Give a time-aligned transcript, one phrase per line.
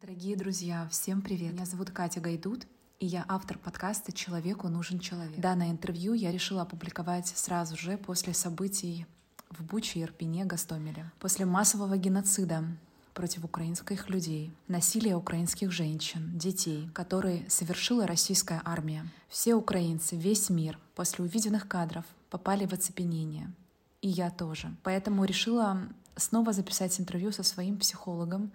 [0.00, 1.54] Дорогие друзья, всем привет!
[1.54, 2.68] Меня зовут Катя Гайдут,
[3.00, 5.40] и я автор подкаста «Человеку нужен человек».
[5.40, 9.06] Данное интервью я решила опубликовать сразу же после событий
[9.50, 11.10] в Буче, Ирпене, Гастомеле.
[11.18, 12.62] После массового геноцида
[13.12, 19.04] против украинских людей, насилия украинских женщин, детей, которые совершила российская армия.
[19.28, 23.52] Все украинцы, весь мир после увиденных кадров попали в оцепенение.
[24.00, 24.72] И я тоже.
[24.84, 28.52] Поэтому решила снова записать интервью со своим психологом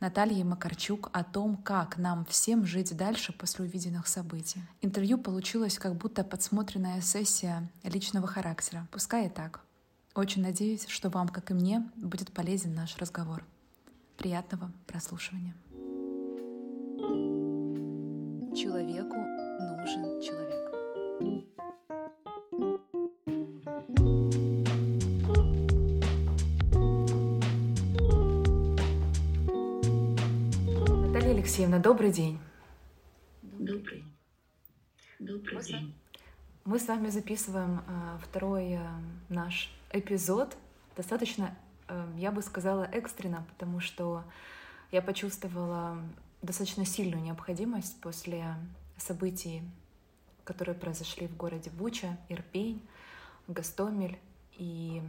[0.00, 4.62] Натальей Макарчук о том, как нам всем жить дальше после увиденных событий.
[4.80, 8.86] Интервью получилось как будто подсмотренная сессия личного характера.
[8.92, 9.60] Пускай и так.
[10.14, 13.44] Очень надеюсь, что вам, как и мне, будет полезен наш разговор.
[14.16, 15.54] Приятного прослушивания.
[18.54, 21.57] Человеку нужен человек.
[31.58, 32.38] Алексеевна, добрый день.
[33.42, 34.04] Добрый.
[35.18, 35.92] Добрый день.
[36.64, 38.80] Мы с вами записываем э, второй э,
[39.28, 40.56] наш эпизод.
[40.96, 41.52] Достаточно,
[41.88, 44.22] э, я бы сказала, экстренно, потому что
[44.92, 45.98] я почувствовала
[46.42, 48.54] достаточно сильную необходимость после
[48.96, 49.64] событий,
[50.44, 52.86] которые произошли в городе Буча, Ирпень,
[53.48, 54.20] Гастомель.
[54.52, 55.02] И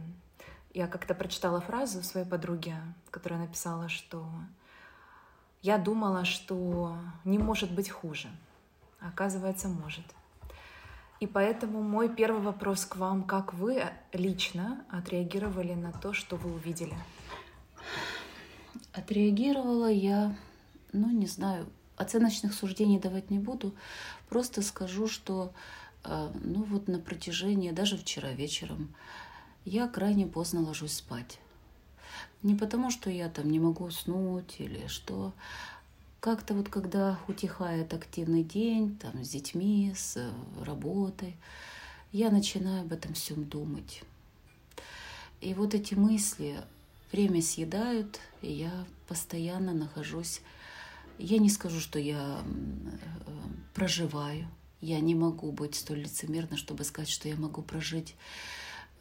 [0.74, 2.74] я как-то прочитала фразу своей подруги,
[3.12, 4.28] которая написала, что
[5.62, 8.28] я думала, что не может быть хуже.
[9.00, 10.04] Оказывается, может.
[11.20, 16.52] И поэтому мой первый вопрос к вам, как вы лично отреагировали на то, что вы
[16.54, 16.94] увидели?
[18.92, 20.34] Отреагировала я,
[20.92, 21.66] ну не знаю,
[21.96, 23.74] оценочных суждений давать не буду,
[24.30, 25.52] просто скажу, что
[26.04, 28.94] э, ну вот на протяжении, даже вчера вечером,
[29.66, 31.38] я крайне поздно ложусь спать.
[32.42, 35.32] Не потому, что я там не могу уснуть или что.
[36.20, 40.30] Как-то вот когда утихает активный день, там, с детьми, с э,
[40.64, 41.36] работой,
[42.12, 44.02] я начинаю об этом всем думать.
[45.40, 46.56] И вот эти мысли
[47.12, 50.40] время съедают, и я постоянно нахожусь...
[51.18, 53.30] Я не скажу, что я э,
[53.74, 54.48] проживаю.
[54.80, 58.14] Я не могу быть столь лицемерна, чтобы сказать, что я могу прожить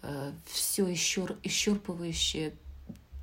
[0.02, 2.54] э, все исчерпывающее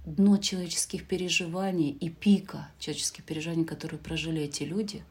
[0.07, 5.05] дно человеческих переживаний и пика человеческих переживаний, которые прожили эти люди.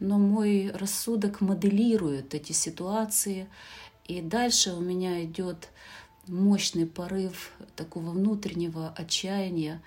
[0.00, 3.48] Но мой рассудок моделирует эти ситуации,
[4.06, 5.68] и дальше у меня идет
[6.26, 9.82] мощный порыв такого внутреннего отчаяния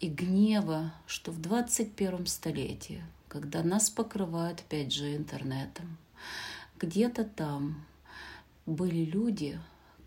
[0.00, 5.96] и гнева, что в 21 столетии, когда нас покрывают 5G интернетом,
[6.78, 7.84] где-то там
[8.64, 9.58] были люди,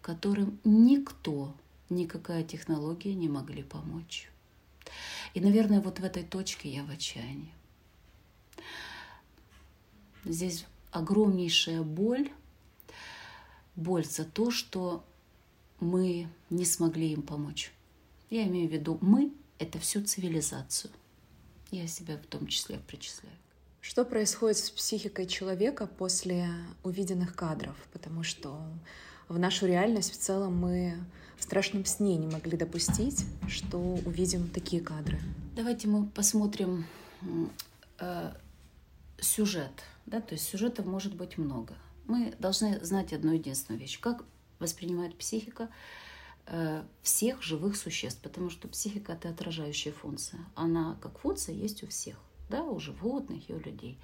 [0.02, 1.54] которым никто
[1.90, 4.30] никакая технология не могли помочь.
[5.34, 7.54] И, наверное, вот в этой точке я в отчаянии.
[10.26, 12.32] Здесь огромнейшая боль,
[13.76, 15.06] боль за то, что
[15.80, 17.72] мы не смогли им помочь.
[18.30, 20.92] Я имею в виду мы— это всю цивилизацию.
[21.72, 23.36] Я себя в том числе причисляю.
[23.82, 26.50] Что происходит с психикой человека после
[26.84, 27.76] увиденных кадров?
[27.94, 28.62] Потому что
[29.30, 30.98] в нашу реальность в целом мы
[31.38, 35.20] в страшном сне не могли допустить, что увидим такие кадры.
[35.56, 36.86] Давайте мы посмотрим
[38.00, 38.32] э,
[39.20, 39.84] сюжет.
[40.06, 40.20] Да?
[40.20, 41.76] То есть сюжетов может быть много.
[42.08, 44.00] Мы должны знать одну единственную вещь.
[44.00, 44.24] Как
[44.58, 45.70] воспринимает психика
[46.48, 50.40] э, всех живых существ, потому что психика это отражающая функция.
[50.56, 52.18] Она как функция есть у всех,
[52.50, 54.00] да, у животных и у людей.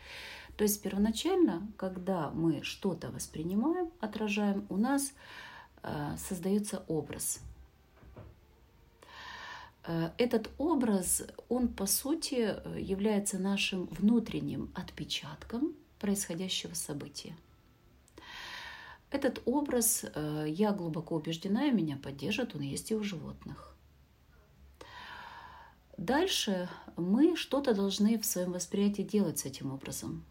[0.57, 5.11] То есть первоначально, когда мы что-то воспринимаем, отражаем, у нас
[5.85, 7.41] Э, создается образ.
[9.83, 17.35] Э, этот образ, он по сути является нашим внутренним отпечатком происходящего события.
[19.11, 23.75] Этот образ, э, я глубоко убеждена, и меня поддержит, он есть и у животных.
[25.97, 26.67] Дальше
[26.97, 30.25] мы что-то должны в своем восприятии делать с этим образом.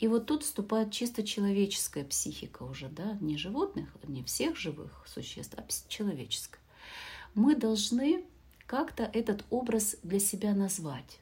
[0.00, 5.54] И вот тут вступает чисто человеческая психика уже, да, не животных, не всех живых существ,
[5.58, 6.60] а человеческая.
[7.34, 8.24] Мы должны
[8.66, 11.20] как-то этот образ для себя назвать.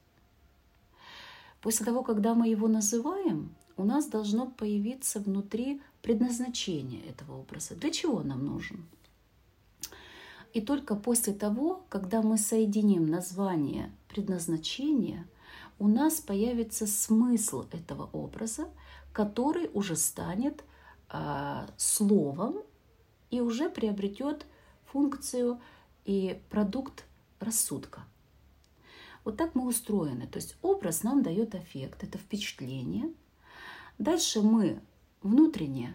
[1.60, 7.74] После того, когда мы его называем, у нас должно появиться внутри предназначение этого образа.
[7.74, 8.86] Для чего нам нужен?
[10.54, 15.26] И только после того, когда мы соединим название предназначения–
[15.78, 18.68] у нас появится смысл этого образа,
[19.12, 20.64] который уже станет
[21.10, 22.62] э, словом
[23.30, 24.46] и уже приобретет
[24.86, 25.60] функцию
[26.04, 27.04] и продукт
[27.40, 28.02] рассудка.
[29.24, 30.26] Вот так мы устроены.
[30.26, 33.12] То есть образ нам дает эффект, это впечатление.
[33.98, 34.80] Дальше мы
[35.22, 35.92] внутренне,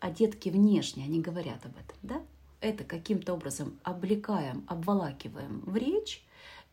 [0.00, 2.22] а детки внешне, они говорят об этом, да?
[2.60, 6.24] Это каким-то образом облекаем, обволакиваем в речь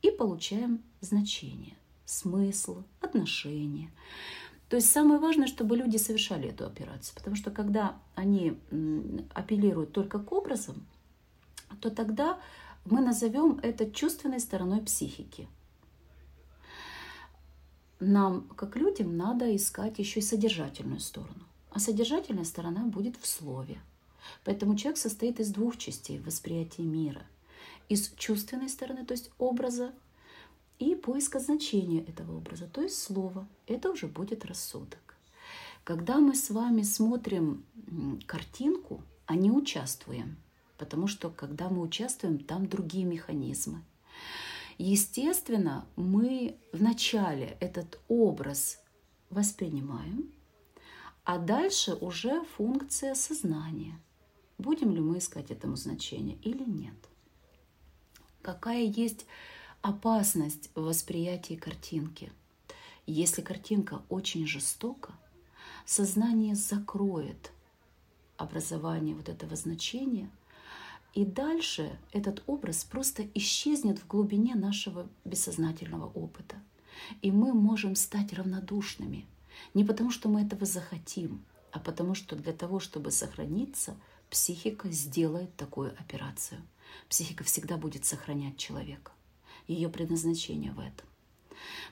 [0.01, 1.75] и получаем значение,
[2.12, 3.90] смысл, отношение.
[4.69, 8.58] То есть самое важное, чтобы люди совершали эту операцию, потому что когда они
[9.34, 10.86] апеллируют только к образам,
[11.80, 12.40] то тогда
[12.86, 15.48] мы назовем это чувственной стороной психики.
[18.00, 21.46] Нам, как людям, надо искать еще и содержательную сторону.
[21.72, 23.80] А содержательная сторона будет в слове.
[24.44, 27.22] Поэтому человек состоит из двух частей восприятия мира.
[27.90, 29.94] Из чувственной стороны, то есть образа,
[30.86, 33.48] и поиска значения этого образа, то есть слова.
[33.68, 35.16] Это уже будет рассудок.
[35.83, 37.66] Когда мы с вами смотрим
[38.25, 40.38] картинку, а не участвуем,
[40.78, 43.83] потому что когда мы участвуем, там другие механизмы.
[44.78, 48.80] Естественно, мы вначале этот образ
[49.30, 50.31] воспринимаем,
[51.24, 54.00] а дальше уже функция сознания.
[54.57, 56.95] Будем ли мы искать этому значение или нет?
[58.42, 59.25] Какая есть
[59.81, 62.31] опасность в восприятии картинки.
[63.07, 65.13] Если картинка очень жестока,
[65.86, 67.51] сознание закроет
[68.38, 70.30] образование вот этого значения,
[71.13, 76.56] и дальше этот образ просто исчезнет в глубине нашего бессознательного опыта.
[77.22, 79.25] И мы можем стать равнодушными.
[79.74, 83.98] Не потому, что мы этого захотим, а потому, что для того, чтобы сохраниться,
[84.30, 86.62] психика сделает такую операцию.
[87.10, 89.12] Психика всегда будет сохранять человека
[89.73, 91.07] ее предназначение в этом.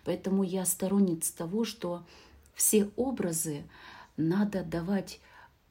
[0.04, 2.06] Поэтому я сторонница того, что
[2.54, 3.64] все образы
[4.18, 5.20] надо давать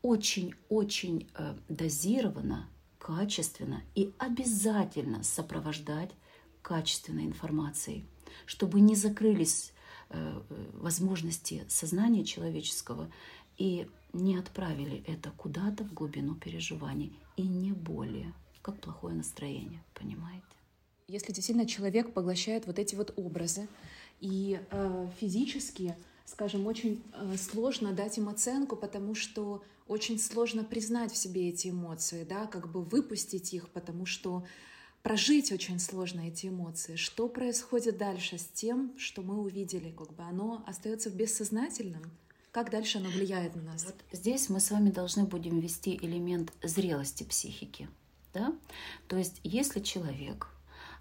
[0.02, 2.69] очень-очень э, дозированно,
[2.99, 6.10] качественно и обязательно сопровождать
[6.62, 8.05] качественной информацией,
[8.46, 9.72] чтобы не закрылись
[10.11, 10.40] э,
[10.75, 13.11] возможности сознания человеческого
[13.56, 18.32] и не отправили это куда-то в глубину переживаний и не более,
[18.62, 20.57] как плохое настроение, понимаете?
[21.08, 23.66] Если действительно человек поглощает вот эти вот образы,
[24.20, 25.96] и э, физически,
[26.26, 31.69] скажем, очень э, сложно дать им оценку, потому что очень сложно признать в себе эти
[31.69, 34.44] эмоции, да, как бы выпустить их, потому что
[35.02, 36.96] прожить очень сложно эти эмоции.
[36.96, 39.90] Что происходит дальше с тем, что мы увидели?
[39.90, 42.02] Как бы оно остается в бессознательном?
[42.52, 43.87] Как дальше оно влияет на нас?
[43.87, 47.88] Вот здесь мы с вами должны будем ввести элемент зрелости психики.
[48.34, 48.54] Да?
[49.06, 50.49] То есть если человек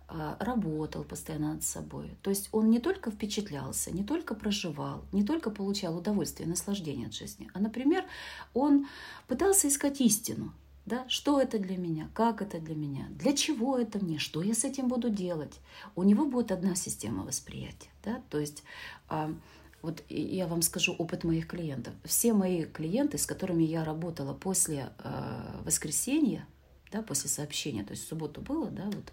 [0.07, 2.11] работал постоянно над собой.
[2.21, 7.13] То есть он не только впечатлялся, не только проживал, не только получал удовольствие, наслаждение от
[7.13, 8.05] жизни, а, например,
[8.53, 8.87] он
[9.27, 10.53] пытался искать истину.
[10.85, 11.03] Да?
[11.09, 12.09] Что это для меня?
[12.13, 13.07] Как это для меня?
[13.09, 14.19] Для чего это мне?
[14.19, 15.59] Что я с этим буду делать?
[15.95, 17.89] У него будет одна система восприятия.
[18.05, 18.21] Да?
[18.29, 18.63] То есть
[19.09, 19.35] а,
[19.81, 21.93] вот я вам скажу опыт моих клиентов.
[22.03, 26.47] Все мои клиенты, с которыми я работала после э, воскресенья,
[26.91, 29.11] да, после сообщения, то есть в субботу было, да, вот,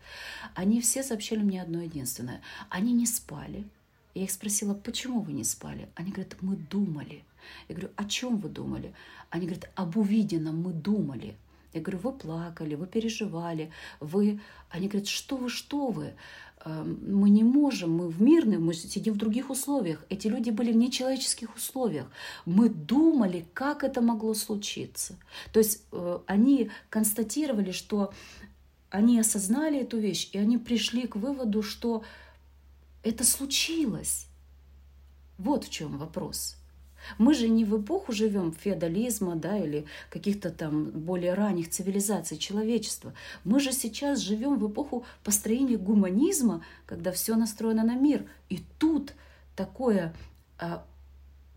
[0.54, 2.40] они все сообщали мне одно единственное.
[2.68, 3.64] Они не спали.
[4.14, 5.88] Я их спросила, почему вы не спали?
[5.96, 7.24] Они говорят, мы думали.
[7.68, 8.94] Я говорю, о чем вы думали?
[9.30, 11.36] Они говорят, об увиденном мы думали.
[11.72, 14.40] Я говорю, вы плакали, вы переживали, вы...
[14.70, 16.14] Они говорят, что вы, что вы?
[16.64, 20.02] Эм, мы не можем, мы в мирном, мы сидим в других условиях.
[20.08, 22.06] Эти люди были в нечеловеческих условиях.
[22.46, 25.16] Мы думали, как это могло случиться.
[25.52, 28.12] То есть э, они констатировали, что
[28.88, 32.02] они осознали эту вещь, и они пришли к выводу, что
[33.02, 34.26] это случилось.
[35.36, 36.56] Вот в чем вопрос.
[37.18, 43.14] Мы же не в эпоху живем феодализма да, или каких-то там более ранних цивилизаций человечества.
[43.44, 48.26] Мы же сейчас живем в эпоху построения гуманизма, когда все настроено на мир.
[48.48, 49.14] И тут
[49.56, 50.14] такое
[50.58, 50.84] а,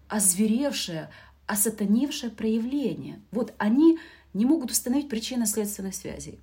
[0.07, 1.09] озверевшее,
[1.45, 3.21] осатаневшее проявление.
[3.31, 3.99] Вот они
[4.33, 6.39] не могут установить причинно-следственной связи.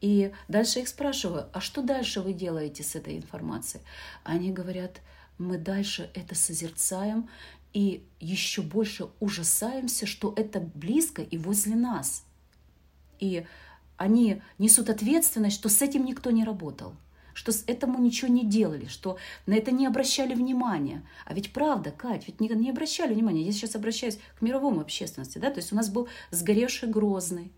[0.00, 3.82] И дальше их спрашиваю, а что дальше вы делаете с этой информацией?
[4.24, 5.00] Они говорят,
[5.38, 7.28] мы дальше это созерцаем
[7.72, 12.24] и еще больше ужасаемся, что это близко и возле нас.
[13.18, 13.46] И
[13.96, 16.94] они несут ответственность, что с этим никто не работал,
[17.34, 21.06] что с этому ничего не делали, что на это не обращали внимания.
[21.26, 23.44] А ведь правда, Кать, ведь не, не обращали внимания.
[23.44, 25.38] Я сейчас обращаюсь к мировому общественности.
[25.38, 25.50] Да?
[25.50, 27.52] То есть у нас был сгоревший Грозный,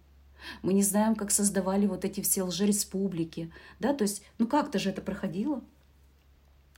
[0.62, 3.52] мы не знаем, как создавали вот эти все лжереспублики.
[3.78, 3.94] Да?
[3.94, 5.62] То есть, ну как-то же это проходило.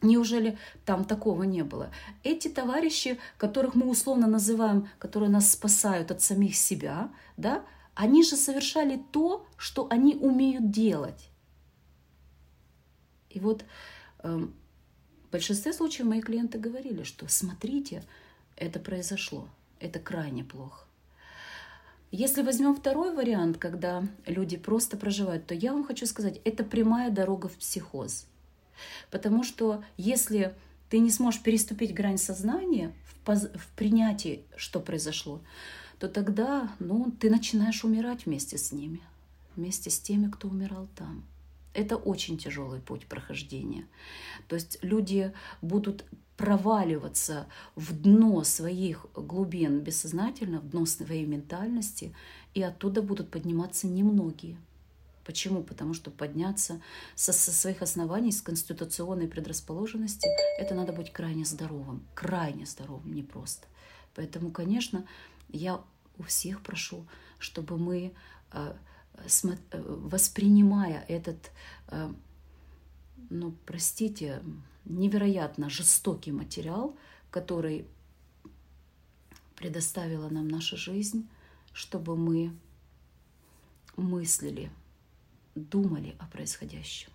[0.03, 1.91] Неужели там такого не было?
[2.23, 8.37] Эти товарищи, которых мы условно называем, которые нас спасают от самих себя, да, они же
[8.37, 11.31] совершали то, что они умеют делать.
[13.31, 13.65] И вот
[14.23, 14.47] э,
[15.35, 18.05] большинстве случаев мои клиенты говорили, что смотрите,
[18.57, 19.49] это произошло,
[19.81, 20.85] это крайне плохо.
[22.13, 27.11] Если возьмем второй вариант, когда люди просто проживают, то я вам хочу сказать, это прямая
[27.11, 28.29] дорога в психоз.
[29.11, 30.55] Потому что если
[30.89, 32.93] ты не сможешь переступить грань сознания
[33.25, 35.41] в, принятии, что произошло,
[35.99, 39.01] то тогда ну, ты начинаешь умирать вместе с ними,
[39.57, 41.25] вместе с теми, кто умирал там.
[41.73, 43.87] Это очень тяжелый путь прохождения.
[44.47, 46.05] То есть люди будут
[46.37, 52.15] проваливаться в дно своих глубин бессознательно, в дно своей ментальности,
[52.55, 54.59] и оттуда будут подниматься немногие.
[55.25, 55.63] Почему?
[55.63, 56.81] Потому что подняться
[57.15, 60.29] со, со своих оснований, с конституционной предрасположенности,
[60.59, 63.67] это надо быть крайне здоровым, крайне здоровым, не просто.
[64.15, 65.07] Поэтому, конечно,
[65.49, 65.81] я
[66.19, 67.07] у всех прошу,
[67.39, 68.13] чтобы мы
[68.53, 68.75] э,
[69.17, 71.51] Э, воспринимая этот,
[71.89, 72.13] э,
[73.31, 74.43] ну, простите,
[74.85, 76.97] невероятно жестокий материал,
[77.31, 77.87] который
[79.57, 81.29] предоставила нам наша жизнь,
[81.73, 82.53] чтобы мы
[83.97, 84.71] мыслили,
[85.55, 87.11] думали о происходящем.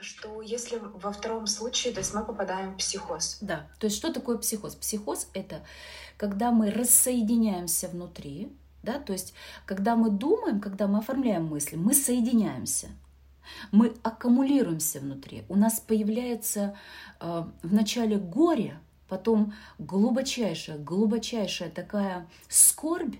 [0.00, 3.38] Что если во втором случае, то есть мы попадаем в психоз?
[3.40, 4.74] Да, то есть что такое психоз?
[4.74, 5.62] Психоз— это
[6.16, 8.98] когда мы рассоединяемся внутри, да?
[8.98, 9.34] То есть,
[9.64, 12.88] когда мы думаем, когда мы оформляем мысли, мы соединяемся,
[13.72, 15.44] мы аккумулируемся внутри.
[15.48, 16.76] У нас появляется
[17.20, 23.16] э, в начале горе, потом глубочайшая, глубочайшая такая скорбь,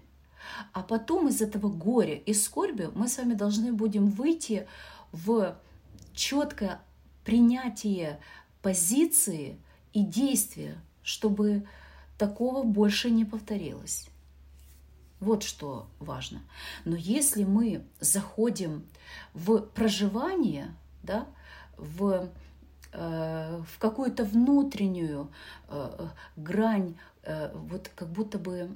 [0.73, 4.67] а потом из этого горя и скорби мы с вами должны будем выйти
[5.13, 5.57] в
[6.15, 6.81] четкое
[7.25, 8.21] принятие
[8.63, 9.59] позиции
[9.93, 11.67] и действия, чтобы
[12.19, 14.09] такого больше не повторилось.
[15.21, 16.43] Вот что важно.
[16.85, 18.87] Но если мы заходим
[19.33, 21.27] в проживание, да,
[21.77, 22.29] в,
[22.93, 25.31] э, в какую-то внутреннюю
[25.69, 28.71] э, грань, э, вот как будто бы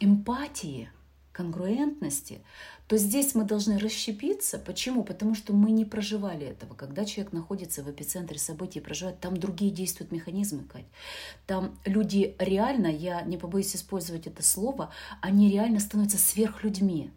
[0.00, 0.90] эмпатии,
[1.36, 2.40] конгруентности,
[2.88, 4.58] то здесь мы должны расщепиться.
[4.58, 5.04] Почему?
[5.04, 6.74] Потому что мы не проживали этого.
[6.74, 10.86] Когда человек находится в эпицентре событий и проживает, там другие действуют механизмы, Кать.
[11.46, 14.90] Там люди реально, я не побоюсь использовать это слово,
[15.20, 17.10] они реально становятся сверхлюдьми.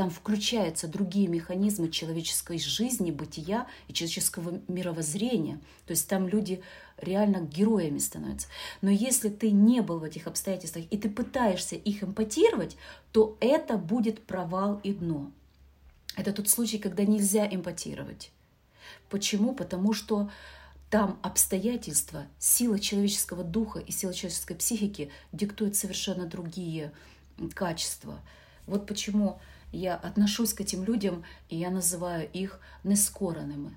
[0.00, 5.60] Там включаются другие механизмы человеческой жизни, бытия и человеческого мировоззрения.
[5.84, 6.62] То есть там люди
[6.96, 8.48] реально героями становятся.
[8.80, 12.78] Но если ты не был в этих обстоятельствах и ты пытаешься их эмпатировать,
[13.12, 15.30] то это будет провал и дно.
[16.16, 18.32] Это тот случай, когда нельзя эмпатировать.
[19.10, 19.54] Почему?
[19.54, 20.30] Потому что
[20.88, 26.90] там обстоятельства, сила человеческого духа и сила человеческой психики диктуют совершенно другие
[27.54, 28.18] качества.
[28.66, 29.38] Вот почему
[29.72, 33.76] я отношусь к этим людям, и я называю их нескоранными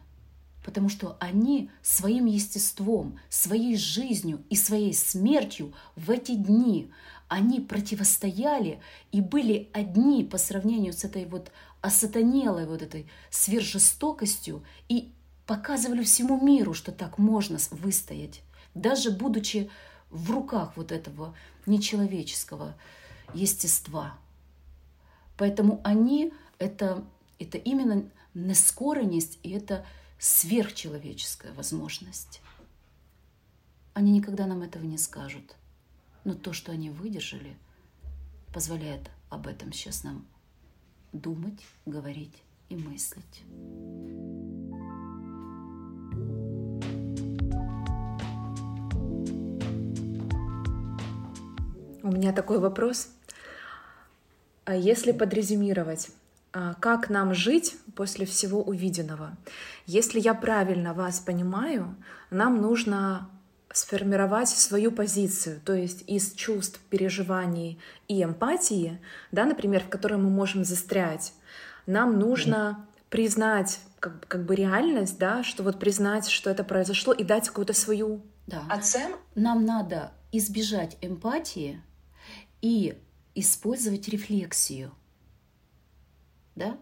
[0.63, 6.91] потому что они своим естеством, своей жизнью и своей смертью в эти дни
[7.27, 8.79] они противостояли
[9.11, 15.11] и были одни по сравнению с этой вот осатанелой вот этой сверхжестокостью и
[15.45, 18.41] показывали всему миру, что так можно выстоять,
[18.73, 19.69] даже будучи
[20.09, 21.35] в руках вот этого
[21.65, 22.75] нечеловеческого
[23.33, 24.17] естества.
[25.37, 27.03] Поэтому они это,
[27.39, 29.85] это именно нескоренность и это
[30.19, 32.41] сверхчеловеческая возможность.
[33.93, 35.55] Они никогда нам этого не скажут.
[36.23, 37.57] Но то, что они выдержали,
[38.53, 40.25] позволяет об этом сейчас нам
[41.11, 43.43] думать, говорить и мыслить.
[52.03, 53.09] У меня такой вопрос.
[54.65, 56.09] А если подрезюмировать,
[56.53, 59.35] а, как нам жить после всего увиденного.
[59.87, 61.95] Если я правильно вас понимаю,
[62.29, 63.27] нам нужно
[63.71, 69.01] сформировать свою позицию, то есть из чувств, переживаний и эмпатии,
[69.31, 71.33] да, например, в которой мы можем застрять,
[71.87, 77.23] нам нужно признать как, как бы реальность, да, что вот признать, что это произошло и
[77.23, 78.63] дать какую-то свою да.
[78.69, 79.17] оценку.
[79.33, 81.81] Нам надо избежать эмпатии
[82.61, 82.95] и
[83.35, 84.91] использовать рефлексию–
[86.55, 86.77] да?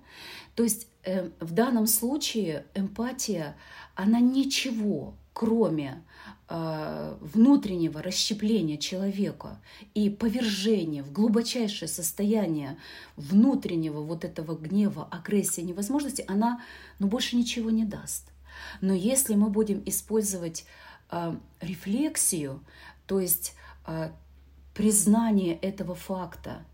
[0.55, 3.55] То есть э, в данном случае эмпатия,
[3.95, 6.03] она ничего, кроме
[6.49, 9.61] э, внутреннего расщепления человека
[9.93, 12.77] и повержения в глубочайшее состояние
[13.15, 16.61] внутреннего вот этого гнева, агрессии, невозможности, она
[16.99, 18.27] ну, больше ничего не даст.
[18.81, 20.65] Но если мы будем использовать
[21.11, 22.61] э, рефлексию,
[23.05, 23.55] то есть
[23.87, 24.11] э,
[24.73, 26.65] признание этого факта,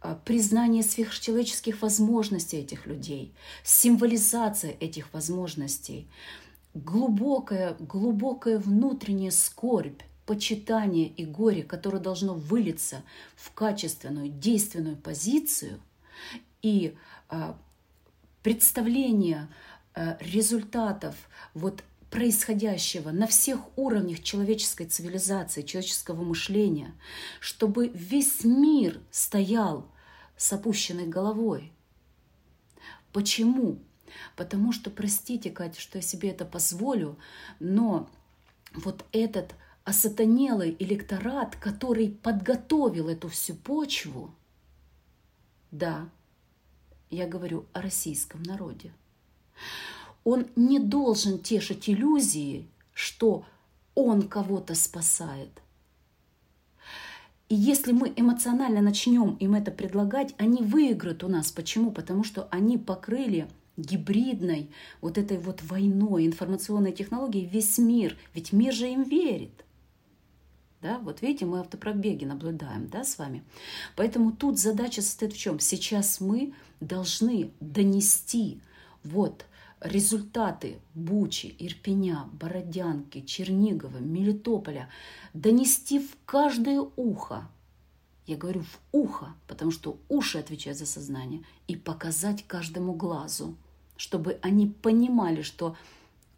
[0.00, 6.08] а, признание сверхчеловеческих возможностей этих людей, символизация этих возможностей,
[6.74, 13.02] глубокая, глубокая внутренняя скорбь, почитание и горе, которое должно вылиться
[13.34, 15.80] в качественную, действенную позицию
[16.62, 16.94] и
[17.30, 17.54] э,
[18.42, 19.48] представление
[19.94, 21.16] э, результатов
[21.52, 26.92] вот происходящего на всех уровнях человеческой цивилизации, человеческого мышления,
[27.38, 29.86] чтобы весь мир стоял
[30.36, 31.72] с опущенной головой.
[33.12, 33.78] Почему?
[34.36, 37.16] Потому что, простите, Катя, что я себе это позволю,
[37.60, 38.10] но
[38.74, 44.34] вот этот осатанелый электорат, который подготовил эту всю почву,
[45.70, 46.08] да,
[47.08, 48.92] я говорю о российском народе.
[50.24, 53.44] Он не должен тешить иллюзии, что
[53.94, 55.50] он кого-то спасает.
[57.48, 61.50] И если мы эмоционально начнем им это предлагать, они выиграют у нас.
[61.50, 61.90] Почему?
[61.90, 68.16] Потому что они покрыли гибридной вот этой вот войной, информационной технологией весь мир.
[68.34, 69.64] Ведь мир же им верит.
[70.80, 73.42] Да, вот видите, мы автопробеги наблюдаем да, с вами.
[73.96, 75.60] Поэтому тут задача состоит в чем?
[75.60, 78.60] Сейчас мы должны донести
[79.02, 79.44] вот
[79.80, 84.88] результаты Бучи, Ирпеня, Бородянки, Чернигова, Мелитополя,
[85.32, 87.48] донести в каждое ухо.
[88.26, 93.56] Я говорю в ухо, потому что уши отвечают за сознание, и показать каждому глазу,
[93.96, 95.76] чтобы они понимали, что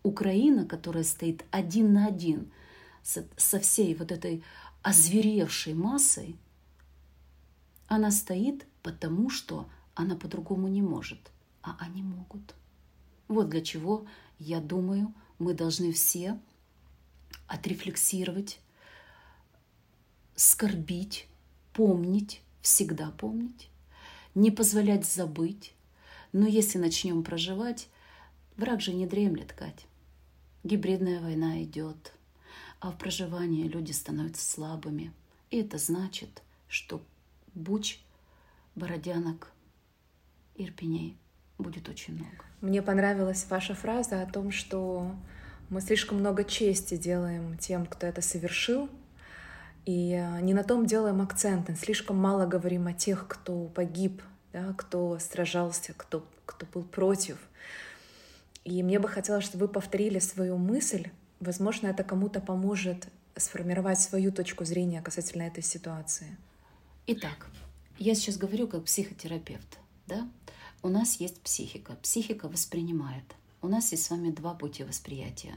[0.02, 2.50] Украина, которая стоит один на один
[3.02, 4.42] со всей вот этой
[4.82, 6.36] озверевшей массой,
[7.88, 11.18] она стоит потому, что она по-другому не может,
[11.62, 12.54] а они могут.
[13.32, 14.06] Вот для чего,
[14.38, 16.38] я думаю, мы должны все
[17.46, 18.60] отрефлексировать,
[20.36, 21.26] скорбить,
[21.72, 23.70] помнить, всегда помнить,
[24.34, 25.72] не позволять забыть.
[26.32, 27.88] Но если начнем проживать,
[28.58, 29.86] враг же не дремлет, Кать.
[30.62, 32.12] Гибридная война идет,
[32.80, 35.10] а в проживании люди становятся слабыми.
[35.50, 37.02] И это значит, что
[37.54, 37.98] Буч,
[38.74, 39.50] Бородянок,
[40.54, 41.16] Ирпеней
[41.62, 42.30] будет очень много.
[42.60, 45.14] Мне понравилась ваша фраза о том, что
[45.68, 48.88] мы слишком много чести делаем тем, кто это совершил,
[49.84, 54.22] и э, не на том делаем акцент, слишком мало говорим о тех, кто погиб,
[54.52, 57.38] да, кто сражался, кто, кто был против.
[58.64, 61.08] И мне бы хотелось, чтобы вы повторили свою мысль.
[61.40, 66.36] Возможно, это кому-то поможет сформировать свою точку зрения касательно этой ситуации.
[67.06, 67.48] Итак,
[67.98, 69.78] я сейчас говорю как психотерапевт.
[70.06, 70.28] Да?
[70.82, 71.96] У нас есть психика.
[72.02, 73.24] Психика воспринимает.
[73.60, 75.54] У нас есть с вами два пути восприятия.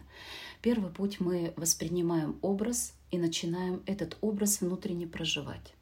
[0.61, 5.73] Первый путь мы воспринимаем образ и начинаем этот образ внутренне проживать.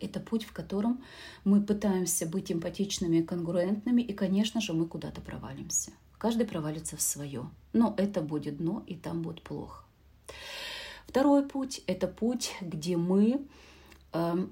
[0.00, 1.04] Это путь, в котором
[1.44, 5.92] мы пытаемся быть эмпатичными конгруентными, и, конечно же, мы куда-то провалимся.
[6.18, 7.48] Каждый провалится в свое.
[7.72, 9.84] Но это будет дно, и там будет плохо.
[11.06, 13.46] Второй путь– это путь, где мы
[14.12, 14.46] э,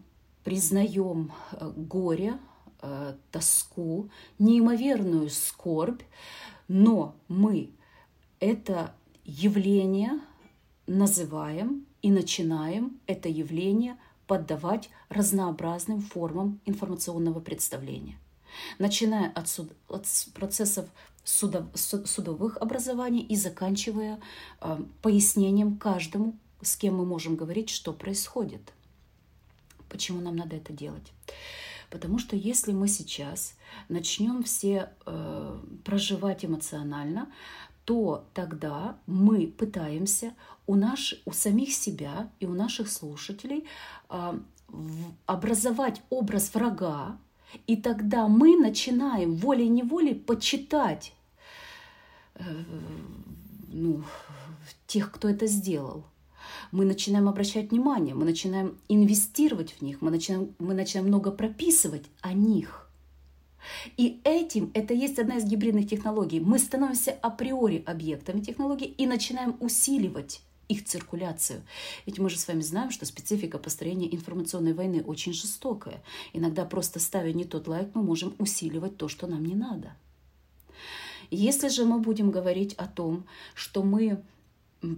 [0.45, 1.33] признаем
[1.77, 2.39] горе,
[2.83, 6.03] э, тоску, неимоверную скорбь,
[6.69, 7.71] но мы
[8.41, 10.21] это явление
[10.87, 18.19] называем и начинаем это явление поддавать разнообразным формам информационного представления.
[18.79, 20.87] Начиная от, суд, от процессов
[21.25, 24.21] судов, судовых образований и заканчивая
[24.61, 28.73] э, пояснением каждому, с кем мы можем говорить, что происходит.
[29.89, 31.13] Почему нам надо это делать?
[31.93, 33.55] Потому что если мы сейчас
[33.91, 37.31] начнем все э, проживать эмоционально,
[37.85, 40.33] то тогда мы пытаемся
[40.67, 43.67] у, наш, у самих себя и у наших слушателей
[44.09, 44.39] э,
[45.27, 47.19] образовать образ врага,
[47.67, 51.13] и тогда мы начинаем волей-неволей почитать
[52.37, 52.43] э,
[53.69, 54.03] ну,
[54.87, 56.07] тех, кто это сделал
[56.71, 62.05] мы начинаем обращать внимание, мы начинаем инвестировать в них, мы начинаем, мы начинаем много прописывать
[62.21, 62.89] о них.
[63.97, 69.57] И этим, это есть одна из гибридных технологий, мы становимся априори объектами технологий и начинаем
[69.61, 71.63] усиливать их циркуляцию.
[72.07, 76.03] Ведь мы же с вами знаем, что специфика построения информационной войны очень жестокая.
[76.33, 79.95] Иногда просто ставя не тот лайк, мы можем усиливать то, что нам не надо.
[81.31, 83.25] Если же мы будем говорить о том,
[83.55, 84.23] что мы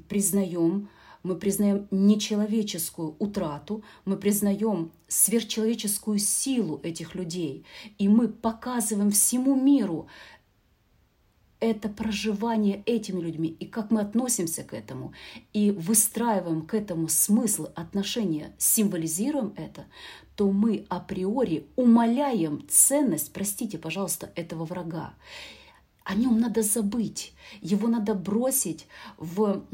[0.09, 0.88] признаем
[1.24, 7.64] мы признаем нечеловеческую утрату, мы признаем сверхчеловеческую силу этих людей,
[7.98, 10.06] и мы показываем всему миру
[11.60, 15.14] это проживание этими людьми и как мы относимся к этому,
[15.54, 19.87] и выстраиваем к этому смысл отношения, символизируем это,
[20.37, 25.14] то мы априори умаляем ценность, простите, пожалуйста, этого врага.
[26.02, 27.32] О нем надо забыть,
[27.62, 29.64] его надо бросить в,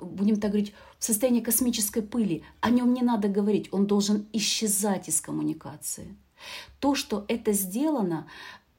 [0.00, 2.44] будем так говорить, в состояние космической пыли.
[2.60, 6.16] О нем не надо говорить, он должен исчезать из коммуникации.
[6.80, 8.26] То, что это сделано,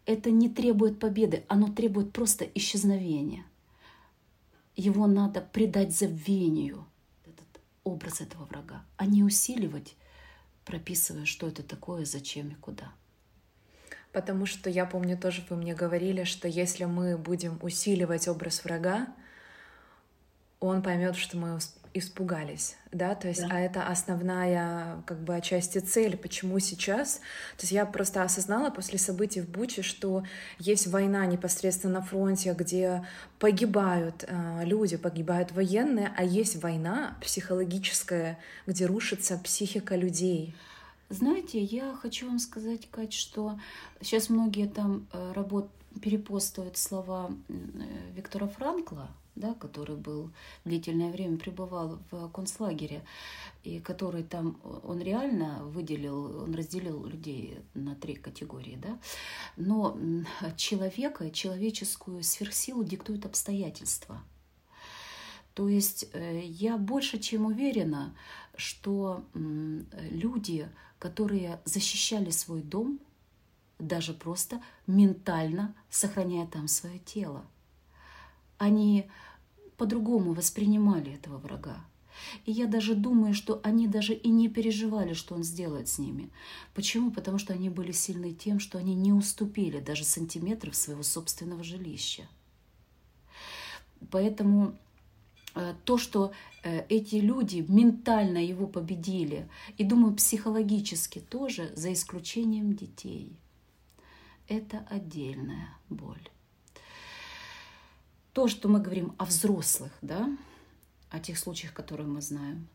[0.06, 3.46] это не требует победы, оно требует просто исчезновения.
[4.76, 6.86] Его надо предать забвению,
[7.26, 9.96] этот образ этого врага, а не усиливать,
[10.66, 12.92] прописывая, что это такое, зачем и куда.
[14.12, 19.08] Потому что я помню тоже, вы мне говорили, что если мы будем усиливать образ врага,
[20.66, 21.60] он поймет, что мы
[21.96, 23.50] испугались, да, то есть, да.
[23.52, 27.18] а это основная, как бы, отчасти цель, почему сейчас,
[27.58, 30.24] то есть я просто осознала после событий в Буче, что
[30.58, 33.06] есть война непосредственно на фронте, где
[33.38, 40.56] погибают э, люди, погибают военные, а есть война психологическая, где рушится психика людей.
[41.10, 43.60] Знаете, я хочу вам сказать, Кать, что
[44.02, 45.70] сейчас многие там э, работ
[46.02, 47.54] перепостуют слова э,
[48.16, 50.32] Виктора Франкла, да, который был
[50.66, 53.04] длительное время пребывал в концлагере,
[53.64, 59.00] и который там, он реально выделил, он разделил людей на три категории, да,
[59.58, 59.98] но
[60.58, 64.22] человека, человеческую сверхсилу диктуют обстоятельства.
[65.54, 68.16] То есть э, я больше чем уверена,
[68.56, 70.68] что люди,
[71.00, 73.00] которые защищали свой дом,
[73.80, 77.46] даже просто ментально сохраняя там свое тело,
[78.58, 79.10] они
[79.78, 81.86] по-другому воспринимали этого врага.
[82.46, 86.30] И я даже думаю, что они даже и не переживали, что он сделает с ними.
[86.74, 87.12] Почему?
[87.12, 92.24] Потому что они были сильны тем, что они не уступили даже сантиметров своего собственного жилища.
[94.12, 94.78] Поэтому
[95.56, 102.74] э, то, что э, эти люди ментально его победили, и, думаю, психологически тоже, за исключением
[102.74, 103.36] детей,
[104.48, 106.30] это отдельная боль
[108.34, 110.36] то, что мы говорим о взрослых, да,
[111.10, 112.68] о тех случаях, которые мы знаем,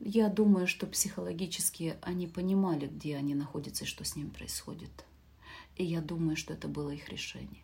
[0.00, 5.04] я думаю, что психологически они понимали, где они находятся и что с ним происходит.
[5.76, 7.62] И я думаю, что это было их решение.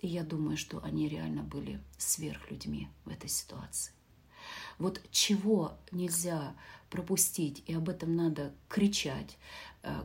[0.00, 3.92] И я думаю, что они реально были сверхлюдьми в этой ситуации.
[4.78, 6.54] Вот чего нельзя
[6.88, 9.36] пропустить, и об этом надо кричать,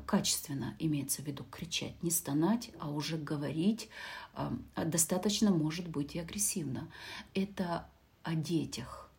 [0.06, 3.90] качественно имеется в виду кричать, не стонать, а уже говорить,
[4.36, 4.52] э,
[4.86, 6.90] достаточно может быть и агрессивно.
[7.34, 7.90] Это
[8.24, 9.10] о детях,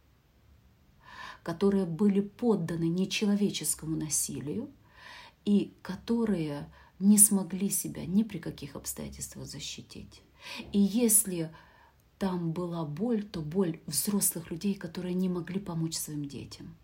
[1.43, 4.71] которые были подданы нечеловеческому насилию
[5.45, 10.23] и которые не смогли себя ни при каких обстоятельствах защитить.
[10.73, 11.55] И если
[12.19, 16.75] там была боль, то боль взрослых людей, которые не могли помочь своим детям.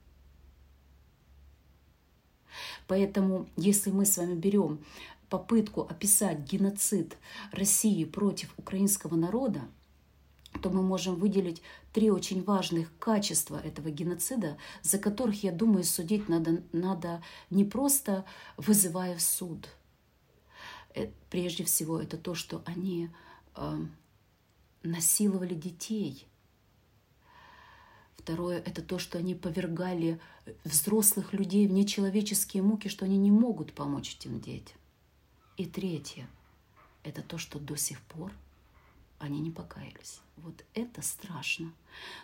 [2.86, 4.84] Поэтому, если мы с вами берем
[5.28, 7.16] попытку описать геноцид
[7.52, 9.62] России против украинского народа,
[10.60, 11.62] то мы можем выделить
[11.92, 18.24] три очень важных качества этого геноцида, за которых, я думаю, судить надо, надо не просто
[18.56, 19.68] вызывая в суд.
[20.94, 23.08] Э, прежде всего, это то, что они
[23.56, 23.78] э,
[24.82, 26.26] насиловали детей.
[28.16, 30.20] Второе– это то, что они повергали
[30.64, 34.76] взрослых людей в нечеловеческие муки, что они не могут помочь этим детям.
[35.56, 36.28] И третье–
[37.02, 38.32] это то, что до сих пор
[39.18, 40.20] они не покаялись.
[40.36, 41.72] Вот это страшно.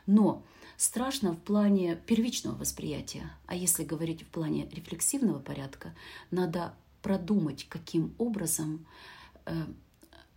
[0.07, 0.43] Но
[0.77, 3.31] страшно в плане первичного восприятия.
[3.47, 5.95] А если говорить в плане рефлексивного порядка,
[6.31, 8.85] надо продумать, каким образом
[9.47, 9.67] э,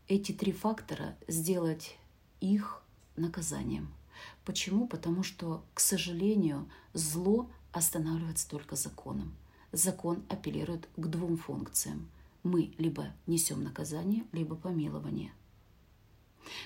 [0.07, 1.97] эти три фактора сделать
[2.41, 2.83] их
[3.15, 3.91] наказанием.
[4.45, 4.87] Почему?
[4.87, 9.33] Потому что, к сожалению, зло останавливается только законом.
[9.71, 12.09] Закон апеллирует к двум функциям.
[12.43, 15.31] Мы либо несем наказание, либо помилование.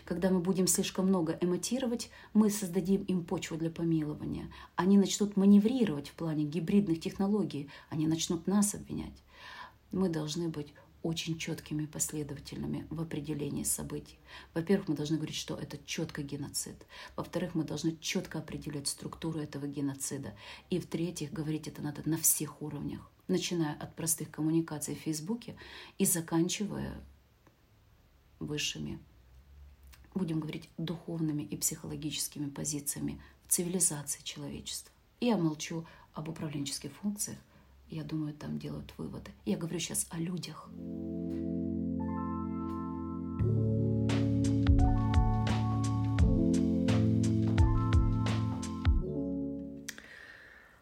[0.06, 4.52] Когда мы будем слишком много эмотировать, мы создадим им почву для помилования.
[4.76, 9.22] Они начнут маневрировать в плане гибридных технологий, они начнут нас обвинять.
[9.92, 10.74] Мы должны быть
[11.06, 14.18] очень четкими и последовательными в определении событий.
[14.56, 16.76] Во-первых, мы должны говорить, что это четко геноцид.
[17.16, 20.34] Во-вторых, мы должны четко определять структуру этого геноцида.
[20.72, 25.56] И в-третьих, говорить это надо на всех уровнях, начиная от простых коммуникаций в Фейсбуке
[26.00, 27.00] и заканчивая
[28.40, 28.98] высшими,
[30.16, 34.92] будем говорить, духовными и психологическими позициями в цивилизации человечества.
[35.22, 37.38] Я молчу об управленческих функциях,
[37.90, 39.32] я думаю, там делают выводы.
[39.46, 40.70] Я говорю сейчас о людях.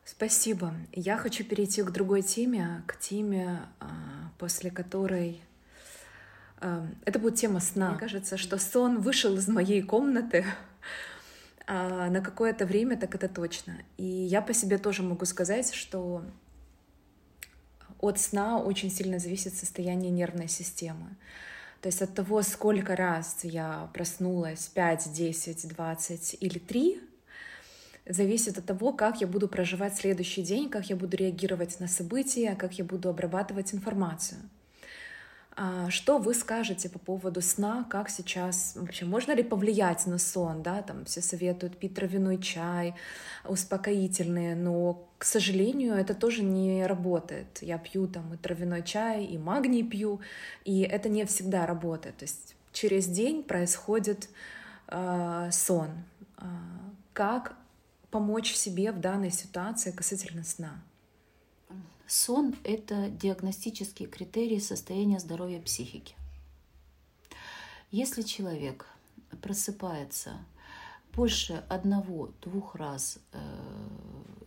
[0.05, 0.73] Спасибо.
[0.93, 5.41] Я хочу перейти к другой теме, к теме, а, после которой
[7.05, 7.89] Это будет тема сна.
[7.89, 10.45] Мне кажется, что сон вышел из моей комнаты
[11.67, 13.75] а, на какое-то время, так это точно.
[13.97, 16.23] И я по себе тоже могу сказать, что
[18.03, 21.15] от сна очень сильно зависит состояние нервной системы.
[21.81, 27.01] То есть от того, сколько раз я проснулась, 5, 10, 20 или 3,
[28.05, 32.55] зависит от того, как я буду проживать следующий день, как я буду реагировать на события,
[32.55, 34.39] как я буду обрабатывать информацию.
[35.55, 40.63] А, что вы скажете по поводу сна, как сейчас вообще можно ли повлиять на сон,
[40.63, 42.95] да, там все советуют пить травяной чай,
[43.45, 47.59] успокоительные, но, к сожалению, это тоже не работает.
[47.61, 50.21] Я пью там и травяной чай, и магний пью,
[50.65, 52.17] и это не всегда работает.
[52.17, 54.29] То есть через день происходит
[54.87, 55.89] э, сон.
[56.39, 56.45] Э,
[57.13, 57.55] как
[58.09, 60.81] помочь себе в данной ситуации касательно сна?
[62.07, 66.15] Сон– это диагностический критерий состояния здоровья психики.
[67.91, 68.87] Если человек
[69.41, 70.33] просыпается
[71.13, 73.87] больше одного-двух раз, э,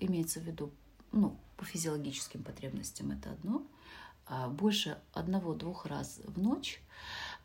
[0.01, 0.71] имеется в виду,
[1.13, 3.63] ну, по физиологическим потребностям это одно,
[4.27, 6.81] а больше одного-двух раз в ночь,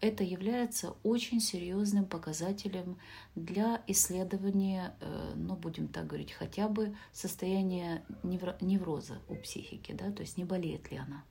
[0.02, 2.98] это является очень серьезным показателем
[3.36, 10.22] для исследования, э, ну, будем так говорить, хотя бы состояния невроза у психики, да, то
[10.24, 11.24] есть не болеет ли она.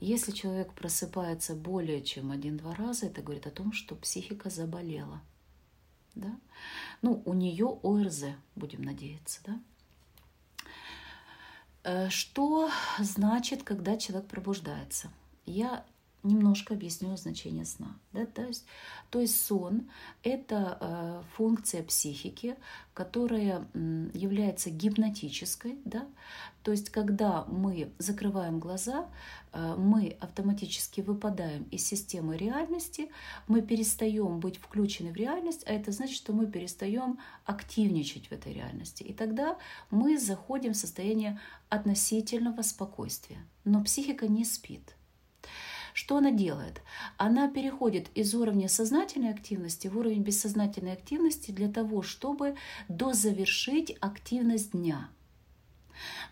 [0.00, 5.20] Если человек просыпается более чем один-два раза, это говорит о том, что психика заболела.
[6.14, 6.38] Да?
[7.02, 8.24] Ну, у нее ОРЗ,
[8.54, 9.40] будем надеяться.
[9.46, 9.60] Да?
[11.84, 15.10] Э, что значит, когда человек пробуждается?
[15.46, 15.84] Я
[16.22, 17.96] немножко объясню значение сна.
[18.12, 18.26] Да?
[18.26, 18.64] То, есть,
[19.10, 19.90] то есть сон–
[20.22, 22.56] это э, функция психики,
[22.94, 25.78] которая является гипнотической.
[25.84, 26.06] Да?
[26.62, 29.08] То есть когда мы закрываем глаза,
[29.52, 33.10] э, мы автоматически выпадаем из системы реальности,
[33.46, 38.52] мы перестаем быть включены в реальность, а это значит, что мы перестаем активничать в этой
[38.52, 39.02] реальности.
[39.02, 39.56] И тогда
[39.90, 43.38] мы заходим в состояние относительного спокойствия.
[43.64, 44.96] Но психика не спит–
[45.94, 46.82] что она делает?
[47.16, 52.56] Она переходит из уровня сознательной активности в уровень бессознательной активности для того, чтобы
[52.88, 55.08] дозавершить активность дня.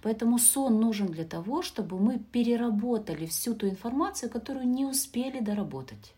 [0.03, 6.15] Поэтому сон нужен для того, чтобы мы переработали всю ту информацию, которую не успели доработать.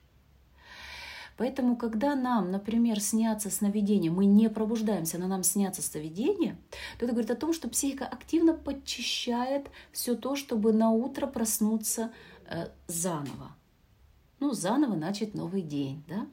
[1.40, 6.58] Поэтому, когда нам, например, снятся сновидения, мы не пробуждаемся, но нам снятся сновидения,
[6.98, 12.12] то это говорит о том, что психика активно подчищает все то, чтобы на утро проснуться
[12.86, 13.56] заново.
[14.40, 16.26] Ну, заново начать новый день, да?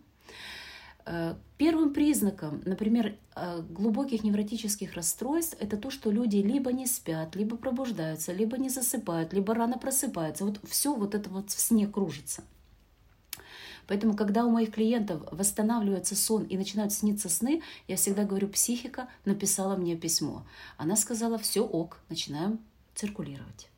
[1.06, 7.36] Э, первым признаком, например, э, глубоких невротических расстройств это то, что люди либо не спят,
[7.36, 10.46] либо пробуждаются, либо не засыпают, либо рано просыпаются.
[10.46, 12.44] Вот все вот это вот в сне кружится.
[13.88, 19.08] Поэтому, когда у моих клиентов восстанавливается сон и начинают сниться сны, я всегда говорю, психика
[19.24, 20.46] написала мне письмо.
[20.76, 22.60] Она сказала, все ок, начинаем
[22.96, 23.70] циркулировать.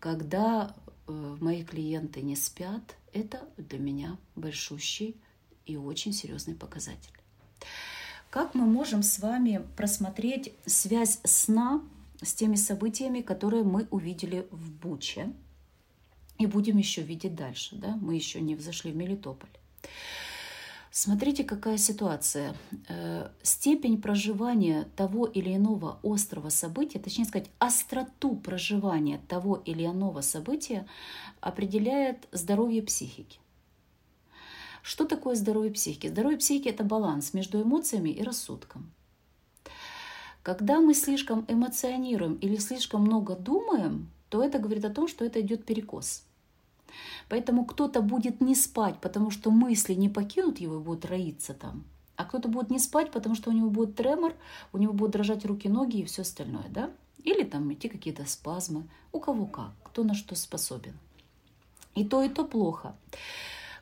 [0.00, 5.16] Когда Э, мои клиенты не спят, это для меня большущий
[5.66, 7.12] и очень серьезный показатель.
[8.30, 11.82] Как мы можем с вами просмотреть связь сна
[12.20, 15.32] с теми событиями, которые мы увидели в Буче
[16.38, 17.96] и будем еще видеть дальше, да?
[17.96, 19.50] Мы еще не взошли в Мелитополь.
[20.96, 22.54] Смотрите, какая ситуация.
[22.88, 30.20] Э, степень проживания того или иного острого события, точнее сказать, остроту проживания того или иного
[30.20, 30.86] события
[31.40, 33.40] определяет здоровье психики.
[34.84, 36.06] Что такое здоровье психики?
[36.06, 38.92] Здоровье психики– это баланс между эмоциями и рассудком.
[40.44, 45.40] Когда мы слишком эмоционируем или слишком много думаем, то это говорит о том, что это
[45.40, 46.22] идет перекос–
[47.28, 51.84] Поэтому кто-то будет не спать, потому что мысли не покинут его и будут роиться там.
[52.16, 54.34] А кто-то будет не спать, потому что у него будет тремор,
[54.72, 56.90] у него будут дрожать руки, ноги и все остальное, да?
[57.24, 58.84] Или там идти какие-то спазмы.
[59.12, 60.96] У кого как, кто на что способен.
[61.94, 62.94] И то, и то плохо.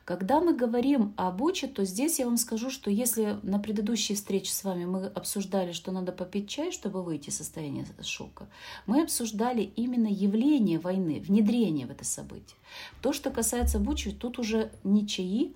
[0.05, 4.51] Когда мы говорим об уче, то здесь я вам скажу, что если на предыдущей встрече
[4.51, 8.47] с вами мы обсуждали, что надо попить чай, чтобы выйти из состояния шока,
[8.85, 12.57] мы обсуждали именно явление войны, внедрение в это событие.
[13.01, 15.55] То, что касается бучи, тут уже ни чаи,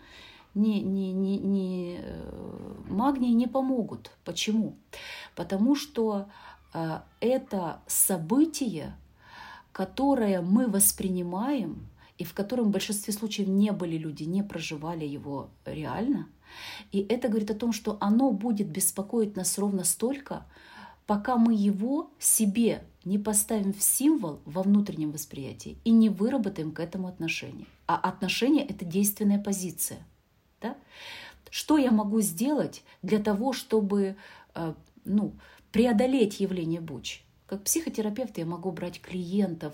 [0.56, 4.12] ни, ни, ни, ни э, магний не помогут.
[4.24, 4.78] Почему?
[5.36, 6.30] Потому что
[6.74, 8.96] э, это событие,
[9.74, 15.50] которое мы воспринимаем и в котором в большинстве случаев не были люди, не проживали его
[15.66, 16.28] реально.
[16.92, 20.46] И это говорит о том, что оно будет беспокоить нас ровно столько,
[21.06, 26.80] пока мы его себе не поставим в символ во внутреннем восприятии и не выработаем к
[26.80, 27.68] этому отношение.
[27.86, 30.00] А отношение– это действенная позиция.
[30.62, 30.76] Да?
[31.50, 34.18] Что я могу сделать для того, чтобы
[34.56, 34.74] э,
[35.06, 35.34] ну,
[35.72, 37.22] преодолеть явление Буч?
[37.46, 39.74] Как психотерапевт я могу брать клиентов,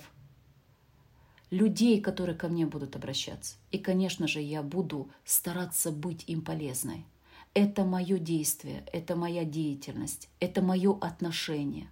[1.54, 3.58] людей, которые ко мне будут обращаться.
[3.72, 7.06] И, конечно же, я буду стараться быть им полезной.
[7.54, 11.88] Это мое действие, это моя деятельность, это мое отношение.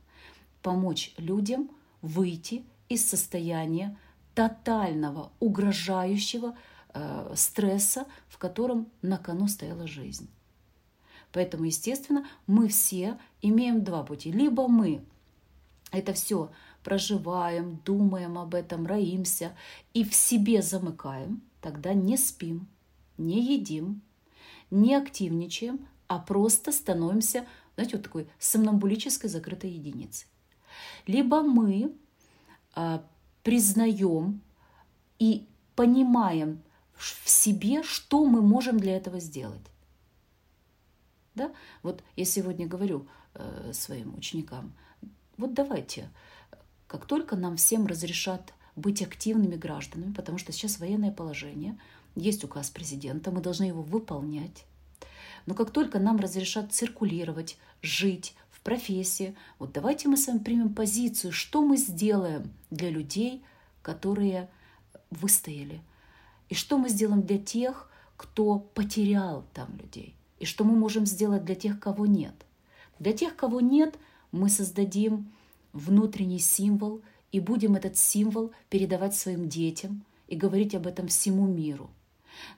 [0.63, 1.69] Помочь людям
[2.01, 3.97] выйти из состояния
[4.33, 6.57] тотального, угрожающего
[6.93, 10.27] э, стресса, в котором на кону стояла жизнь.
[11.31, 14.31] Поэтому, естественно, мы все имеем два пути.
[14.31, 15.05] Либо мы
[15.91, 16.51] это все
[16.83, 19.55] проживаем, думаем об этом, роимся
[19.93, 22.67] и в себе замыкаем, тогда не спим,
[23.17, 24.01] не едим,
[24.69, 30.27] не активничаем, а просто становимся, знаете, вот такой сомнамбулической закрытой единицей.
[31.07, 31.93] Либо мы
[32.73, 33.03] а,
[33.43, 34.41] признаем
[35.19, 36.61] и понимаем
[36.95, 39.61] в себе, что мы можем для этого сделать.
[41.33, 41.51] Да?
[41.81, 44.73] Вот я сегодня говорю э, своим ученикам,
[45.37, 46.09] вот давайте,
[46.91, 51.79] как только нам всем разрешат быть активными гражданами, потому что сейчас военное положение,
[52.15, 54.65] есть указ президента, мы должны его выполнять.
[55.45, 60.73] Но как только нам разрешат циркулировать, жить в профессии, вот давайте мы с вами примем
[60.73, 63.41] позицию, что мы сделаем для людей,
[63.81, 64.49] которые
[65.11, 65.79] выстояли,
[66.49, 71.45] и что мы сделаем для тех, кто потерял там людей, и что мы можем сделать
[71.45, 72.35] для тех, кого нет.
[72.99, 73.97] Для тех, кого нет–
[74.31, 75.31] мы создадим
[75.73, 81.89] внутренний символ и будем этот символ передавать своим детям и говорить об этом всему миру.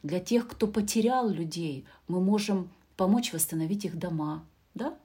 [0.04, 4.98] Для тех, кто потерял людей, мы можем помочь восстановить их дома, да?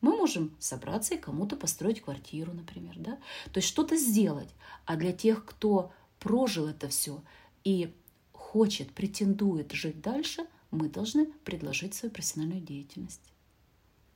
[0.00, 3.18] Мы можем собраться и кому-то построить квартиру, например, да?
[3.52, 4.50] То есть что-то сделать.
[4.84, 7.22] А для тех, кто прожил это все
[7.64, 7.94] и
[8.32, 13.32] хочет, претендует жить дальше, мы должны предложить свою профессиональную деятельность.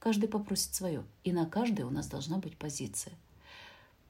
[0.00, 3.12] Каждый попросит свое, и на каждой у нас должна быть позиция.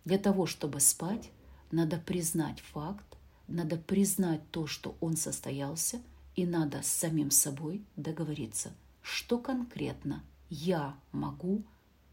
[0.05, 1.31] Для того, чтобы спать,
[1.73, 6.01] надо признать факт, надо признать то, что он состоялся,
[6.37, 8.73] и надо с самим собой договориться,
[9.03, 11.65] что конкретно я могу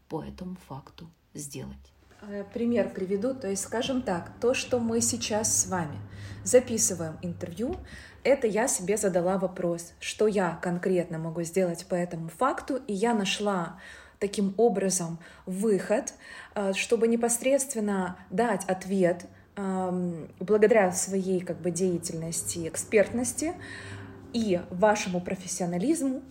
[0.08, 1.92] по этому факту сделать.
[2.22, 5.98] Э, пример приведу, то есть, скажем так, то, что мы сейчас с вами
[6.42, 7.76] записываем интервью,
[8.24, 13.14] это я себе задала вопрос, что я конкретно могу сделать по этому факту, и я
[13.14, 13.78] нашла
[14.18, 16.12] таким образом выход,
[16.54, 23.54] э, чтобы непосредственно дать ответ эм, благодаря своей как бы деятельности, экспертности
[24.32, 26.22] и вашему профессионализму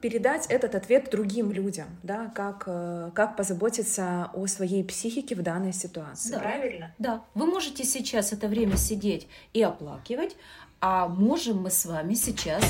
[0.00, 5.72] передать этот ответ другим людям, да, как, э, как позаботиться о своей психике в данной
[5.72, 6.32] ситуации.
[6.32, 6.38] Да.
[6.38, 6.94] Правильно?
[6.98, 7.24] Да.
[7.34, 10.36] Вы можете сейчас это время сидеть и оплакивать,
[10.80, 12.62] а можем мы с вами сейчас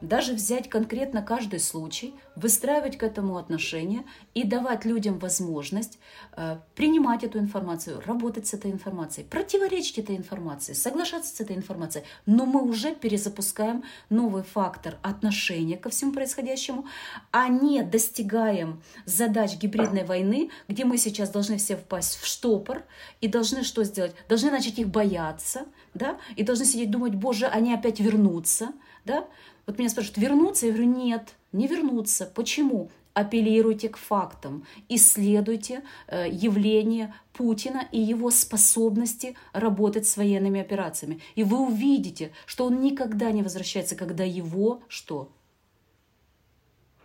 [0.00, 5.98] даже взять конкретно каждый случай, выстраивать к этому отношения и давать людям возможность
[6.36, 12.04] э, принимать эту информацию, работать с этой информацией, противоречить этой информации, соглашаться с этой информацией.
[12.26, 16.86] Но мы уже перезапускаем новый фактор отношения ко всему происходящему,
[17.30, 22.84] а не достигаем задач гибридной войны, где мы сейчас должны все впасть в штопор
[23.20, 24.14] и должны что сделать?
[24.28, 28.72] Должны начать их бояться, да, и должны сидеть думать, боже, они опять вернутся,
[29.04, 29.26] да.
[29.66, 30.66] Вот меня спрашивают, вернуться?
[30.66, 32.26] Я говорю, нет, не вернуться.
[32.26, 32.90] Почему?
[33.16, 41.22] апеллируйте к фактам, исследуйте э, явление Путина и его способности работать с военными операциями.
[41.34, 45.32] И вы увидите, что он никогда не возвращается, когда его что?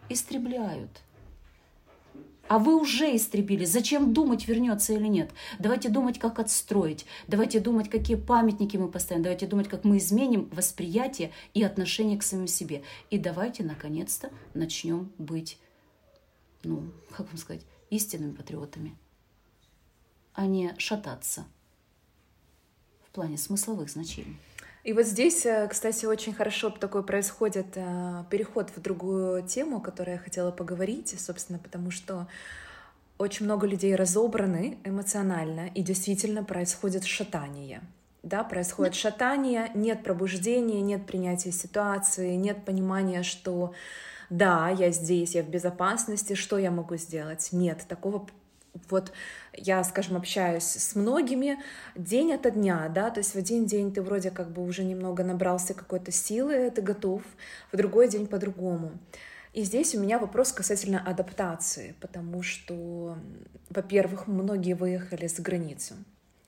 [0.10, 1.02] Истребляют
[2.52, 3.64] а вы уже истребили.
[3.64, 5.32] Зачем думать, вернется или нет?
[5.58, 7.06] Давайте думать, как отстроить.
[7.30, 9.24] Давайте думать, какие памятники мы поставим.
[9.24, 12.84] Давайте думать, как мы изменим восприятие и отношение к самим себе.
[13.10, 15.60] И давайте, наконец-то, начнем быть,
[16.64, 18.98] ну, как вам сказать, истинными патриотами,
[20.34, 21.46] а не шататься
[23.08, 24.36] в плане смысловых значений.
[24.84, 29.80] И вот здесь, э, кстати, очень хорошо такой происходит э, переход в другую тему, о
[29.80, 32.28] которой я хотела поговорить, собственно, потому что
[33.20, 37.82] очень много людей разобраны эмоционально, и действительно происходит шатание.
[38.24, 43.74] Да, происходит шатание, нет пробуждения, нет принятия ситуации, нет понимания, что
[44.32, 47.50] да, я здесь, я в безопасности, что я могу сделать?
[47.52, 48.26] Нет, такого
[48.90, 49.12] вот
[49.54, 51.58] я, скажем, общаюсь с многими
[51.96, 55.24] день ото дня, да, то есть в один день ты вроде как бы уже немного
[55.24, 57.22] набрался какой-то силы, ты готов,
[57.72, 58.92] в другой день по-другому.
[59.54, 63.18] И здесь у меня вопрос касательно адаптации, потому что
[63.70, 65.96] во-первых, многие выехали за границу.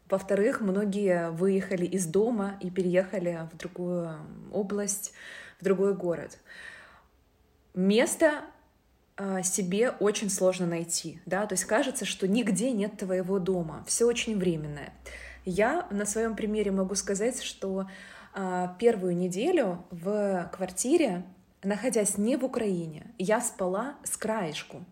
[0.10, 4.18] Во-вторых, многие выехали из дома и переехали в другую
[4.52, 5.14] область,
[5.60, 6.38] в другой город.
[7.74, 8.42] Место
[9.44, 14.38] себе очень сложно найти, да, то есть кажется, что нигде нет твоего дома, все очень
[14.38, 14.92] временное.
[15.46, 17.88] Я на своем примере могу сказать, что
[18.34, 21.24] а, первую неделю в квартире,
[21.62, 24.84] находясь не в Украине, я спала с краешку.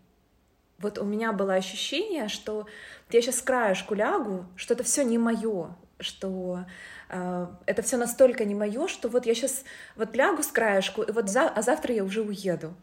[0.78, 2.66] Вот у меня было ощущение, что
[3.10, 6.64] я сейчас с краешку лягу, что это все не мое, что
[7.08, 9.64] э, это все настолько не мое, что вот я сейчас
[9.96, 12.74] вот лягу с краешку, и вот за, а завтра я уже уеду.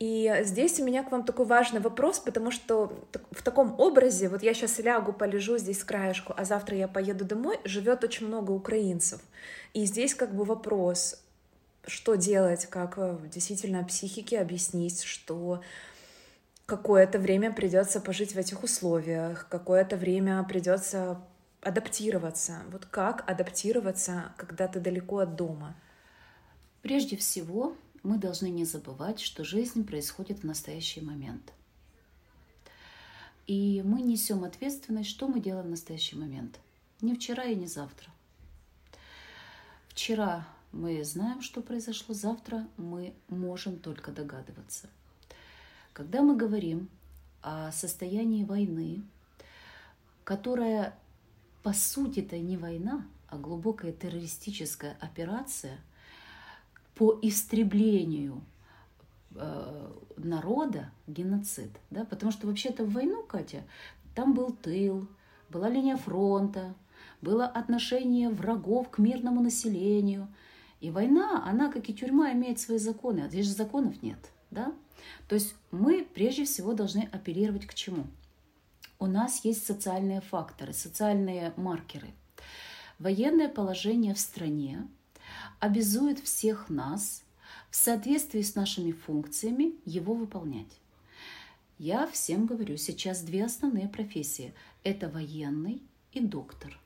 [0.00, 2.92] И здесь у меня к вам такой важный вопрос, потому что
[3.30, 7.24] в таком образе, вот я сейчас лягу, полежу здесь с краешку, а завтра я поеду
[7.24, 9.20] домой, живет очень много украинцев.
[9.72, 11.22] И здесь как бы вопрос,
[11.86, 15.60] что делать, как э, действительно психике объяснить, что
[16.66, 21.20] какое-то время придется пожить в этих условиях, какое-то время придется
[21.60, 22.62] адаптироваться.
[22.70, 25.76] Вот как адаптироваться, когда ты далеко от дома?
[26.82, 31.52] Прежде всего, мы должны не забывать, что жизнь происходит в настоящий момент.
[33.48, 36.60] И мы несем ответственность, что мы делаем в настоящий момент.
[37.00, 38.08] Не вчера и не завтра.
[39.88, 44.88] Вчера мы знаем, что произошло, завтра мы можем только догадываться–
[45.94, 46.90] когда мы говорим
[47.40, 49.04] о состоянии войны,
[50.24, 50.98] которая
[51.62, 55.78] по сути это не война, а глубокая террористическая операция
[56.94, 58.42] по истреблению
[59.34, 63.64] э, народа, геноцид, да, потому что вообще-то в войну, Катя,
[64.14, 65.06] там был тыл,
[65.50, 66.74] была линия фронта,
[67.20, 70.28] было отношение врагов к мирному населению.
[70.80, 74.18] И война, она, как и тюрьма, имеет свои законы, а здесь же законов нет.
[74.50, 74.72] Да?
[75.28, 78.06] То есть мы прежде всего должны апеллировать к чему?
[78.98, 82.08] У нас есть социальные факторы, социальные маркеры.
[82.98, 84.86] Военное положение в стране
[85.64, 87.22] обязует всех нас
[87.70, 90.78] в соответствии с нашими функциями его выполнять.
[91.78, 94.52] Я всем говорю, сейчас две основные профессии.
[94.82, 95.80] Это военный
[96.12, 96.78] и доктор.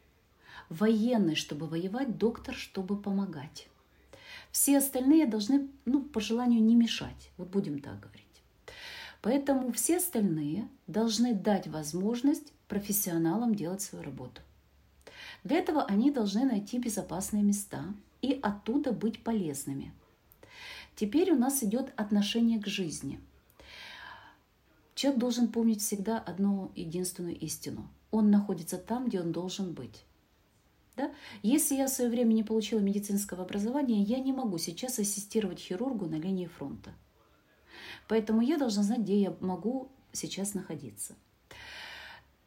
[0.68, 3.66] Военный, чтобы воевать, доктор, чтобы помогать.
[4.52, 7.30] Все остальные должны, ну, по желанию не мешать.
[7.36, 8.24] Вот будем так говорить.
[9.22, 14.40] Поэтому все остальные должны дать возможность профессионалам делать свою работу.
[15.42, 17.84] Для этого они должны найти безопасные места
[18.22, 19.92] и оттуда быть полезными.
[20.96, 23.20] Теперь у нас идет отношение к жизни.
[24.94, 27.88] Человек должен помнить всегда одну единственную истину.
[28.10, 30.04] Он находится там, где он должен быть.
[30.96, 31.12] Да?
[31.42, 36.06] Если я в свое время не получила медицинского образования, я не могу сейчас ассистировать хирургу
[36.06, 36.92] на линии фронта.
[38.08, 41.14] Поэтому я должна знать, где я могу сейчас находиться.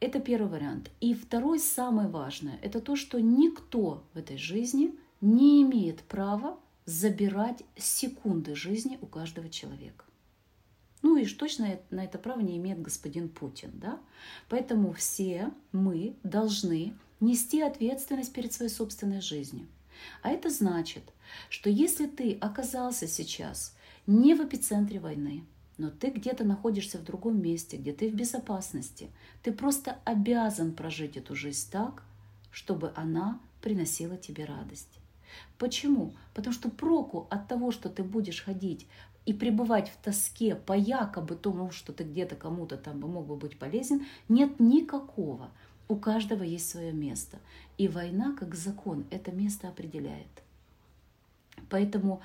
[0.00, 0.90] Это первый вариант.
[1.00, 7.62] И второй, самый важный, это то, что никто в этой жизни не имеет права забирать
[7.76, 10.04] секунды жизни у каждого человека.
[11.00, 13.70] Ну и точно на это право не имеет господин Путин.
[13.74, 14.00] Да?
[14.48, 19.66] Поэтому все мы должны нести ответственность перед своей собственной жизнью.
[20.22, 21.04] А это значит,
[21.48, 25.44] что если ты оказался сейчас не в эпицентре войны,
[25.78, 29.10] но ты где-то находишься в другом месте, где ты в безопасности,
[29.42, 32.02] ты просто обязан прожить эту жизнь так,
[32.50, 35.01] чтобы она приносила тебе радость.
[35.58, 36.14] Почему?
[36.34, 38.86] Потому что проку от того, что ты будешь ходить
[39.24, 43.58] и пребывать в тоске по якобы тому, что ты где-то кому-то там мог бы быть
[43.58, 45.50] полезен, нет никакого.
[45.88, 47.38] У каждого есть свое место.
[47.78, 50.42] И война, как закон, это место определяет.
[51.68, 52.22] Поэтому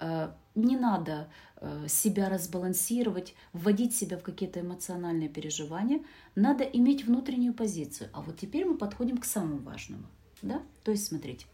[0.00, 6.00] э, не надо э, себя разбалансировать, вводить себя в какие-то эмоциональные переживания.
[6.34, 8.10] Надо иметь внутреннюю позицию.
[8.12, 10.04] А вот теперь мы подходим к самому важному.
[10.42, 10.62] Да?
[10.84, 11.46] То есть, смотрите,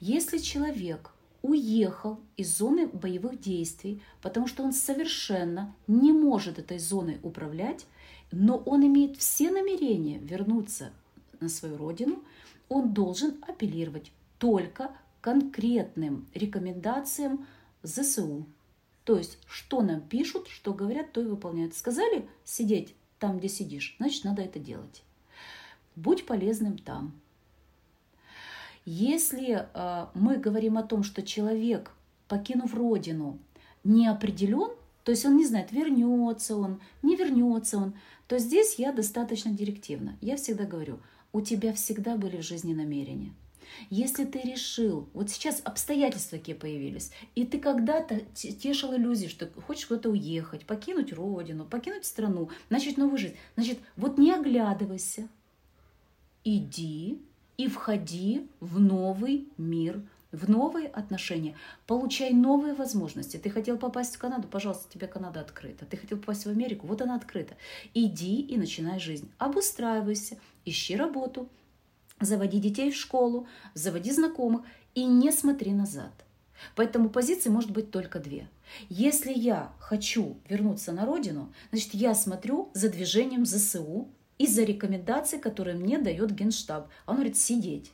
[0.00, 1.10] если человек
[1.42, 7.86] уехал из зоны боевых действий, потому что он совершенно не может этой зоной управлять,
[8.32, 10.90] но он имеет все намерения вернуться
[11.40, 12.22] на свою родину,
[12.68, 17.46] он должен апеллировать только конкретным рекомендациям
[17.82, 18.46] ЗСУ.
[19.04, 21.74] То есть, что нам пишут, что говорят, то и выполняют.
[21.74, 25.02] Сказали сидеть там, где сидишь, значит, надо это делать.
[25.94, 27.14] Будь полезным там.
[28.84, 31.90] Если э, мы говорим о том, что человек,
[32.28, 33.38] покинув родину,
[33.82, 34.70] не определен,
[35.04, 37.94] то есть он не знает, вернется он, не вернется он,
[38.26, 40.16] то здесь я достаточно директивна.
[40.20, 40.98] Я всегда говорю,
[41.32, 43.32] у тебя всегда были в жизни намерения–
[43.90, 49.86] Если ты решил, вот сейчас обстоятельства такие появились, и ты когда-то тешил иллюзии, что хочешь
[49.86, 55.28] куда-то уехать, покинуть родину, покинуть страну, начать новую жизнь, значит, вот не оглядывайся,
[56.44, 57.20] иди
[57.56, 60.02] и входи в новый мир,
[60.32, 63.36] в новые отношения, получай новые возможности.
[63.36, 65.84] Ты хотел попасть в Канаду, пожалуйста, тебе Канада открыта.
[65.84, 67.56] Ты хотел попасть в Америку, вот она открыта.
[67.94, 69.30] Иди и начинай жизнь.
[69.38, 71.48] Обустраивайся, ищи работу,
[72.20, 74.62] заводи детей в школу, заводи знакомых
[74.94, 76.12] и не смотри назад.
[76.76, 78.48] Поэтому позиции может быть только две.
[78.88, 84.08] Если я хочу вернуться на родину, значит, я смотрю за движением ЗСУ
[84.38, 86.88] и за рекомендации, которые мне дает Генштаб.
[87.06, 87.92] Он говорит сидеть.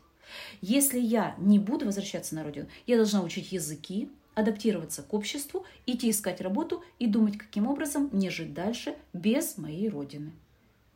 [0.60, 6.10] Если я не буду возвращаться на родину, я должна учить языки, адаптироваться к обществу, идти
[6.10, 10.32] искать работу и думать, каким образом мне жить дальше без моей родины.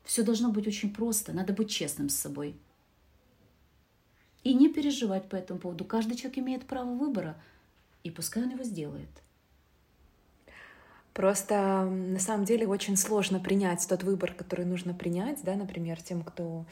[0.05, 2.55] Все должно быть очень просто, надо быть честным с собой.
[4.43, 5.85] И не переживать по этому поводу.
[5.85, 7.41] Каждый человек имеет право выбора,
[8.03, 9.09] и пускай он его сделает.
[11.15, 16.23] Просто на самом деле очень сложно принять тот выбор, который нужно принять, да, например, тем,
[16.25, 16.67] кто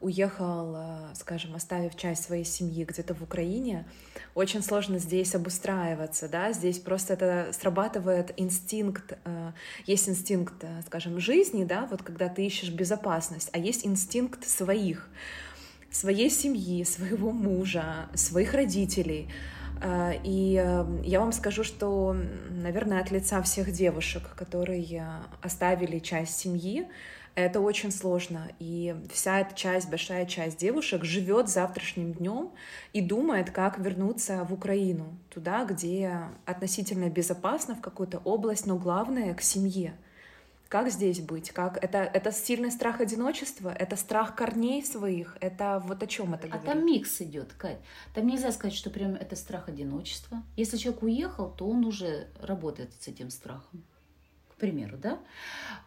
[0.00, 3.86] уехал, э, скажем, оставив часть своей семьи где-то в Украине,
[4.34, 9.52] очень сложно здесь обустраиваться, да, здесь просто это срабатывает инстинкт, э,
[9.86, 15.08] есть инстинкт, э, скажем, жизни, да, вот когда ты ищешь безопасность, а есть инстинкт своих,
[15.90, 19.28] своей семьи, своего мужа, своих родителей.
[19.84, 22.14] А, и эм, я вам скажу, что,
[22.50, 25.04] наверное, от лица всех девушек, которые
[25.42, 26.86] оставили часть семьи,
[27.34, 28.48] это очень сложно.
[28.60, 32.52] И вся эта часть, большая часть девушек живет завтрашним днем
[32.92, 39.34] и думает, как вернуться в Украину, туда, где относительно безопасно, в какую-то область, но главное—
[39.34, 39.94] к семье.
[40.72, 41.50] Как здесь быть?
[41.50, 43.68] Как это, это сильный страх одиночества?
[43.78, 45.36] Это страх корней своих?
[45.42, 46.66] Это вот о чем это говорит?
[46.66, 47.76] А там микс идет, Кать.
[48.14, 50.42] Там нельзя сказать, что прям это страх одиночества.
[50.56, 53.84] Если человек уехал, то он уже работает с этим страхом.
[54.48, 55.18] К примеру, да?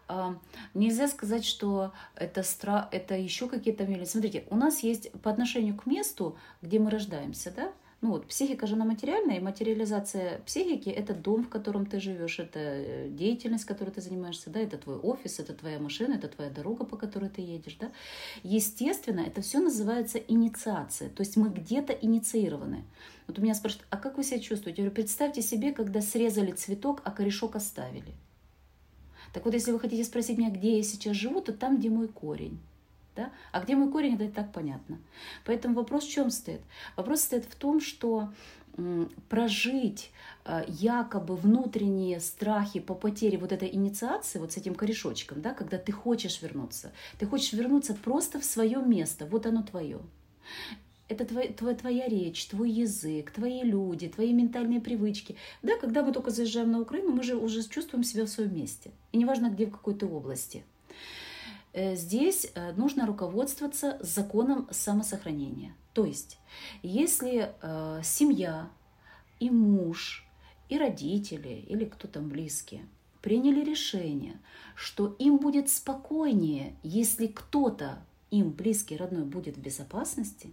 [0.06, 0.38] А,
[0.72, 3.84] нельзя сказать, что это, страх, это еще какие-то.
[4.06, 7.72] Смотрите, у нас есть по отношению к месту, где мы рождаемся, да,
[8.06, 12.38] ну вот, психика же она материальная, и материализация психики– это дом, в котором ты живешь,
[12.38, 16.50] это э, деятельность, которой ты занимаешься, да, это твой офис, это твоя машина, это твоя
[16.50, 17.90] дорога, по которой ты едешь, да.
[18.44, 22.84] Естественно, это все называется инициация, то есть мы где-то инициированы.
[23.26, 24.82] Вот у меня спрашивают, а как вы себя чувствуете?
[24.82, 28.14] Я говорю, представьте себе, когда срезали цветок, а корешок оставили.
[29.32, 32.06] Так вот, если вы хотите спросить меня, где я сейчас живу, то там, где мой
[32.06, 32.60] корень.
[33.16, 33.32] Да?
[33.50, 34.98] А где мой корень, это и так понятно.
[35.46, 36.60] Поэтому вопрос в чем стоит?
[36.96, 38.28] Вопрос стоит в том, что
[39.28, 40.10] прожить
[40.44, 45.78] э, якобы внутренние страхи по потере вот этой инициации, вот с этим корешочком, да, когда
[45.78, 50.00] ты хочешь вернуться, ты хочешь вернуться просто в свое место, вот оно твое.
[51.08, 55.36] Это твой, твоя речь, твой язык, твои люди, твои ментальные привычки.
[55.62, 58.90] Да, когда мы только заезжаем на Украину, мы же уже чувствуем себя в своем месте.
[59.12, 60.75] И неважно, где, в какой-то области– Э,
[61.76, 65.74] здесь э, нужно руководствоваться законом самосохранения.
[65.92, 66.38] То есть,
[66.82, 68.70] если э, семья
[69.40, 70.26] и муж,
[70.68, 72.86] и родители, или кто там близкие,
[73.20, 74.40] приняли решение,
[74.74, 77.98] что им будет спокойнее, если кто-то
[78.30, 80.52] им близкий, родной будет в безопасности,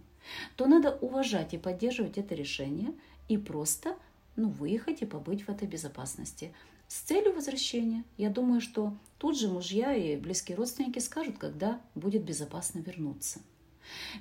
[0.56, 2.92] то надо уважать и поддерживать это решение
[3.28, 3.96] и просто
[4.36, 6.52] ну, выехать и побыть в этой безопасности
[6.94, 8.04] с целью возвращения.
[8.16, 13.40] Я думаю, что тут же мужья и близкие родственники скажут, когда будет безопасно вернуться.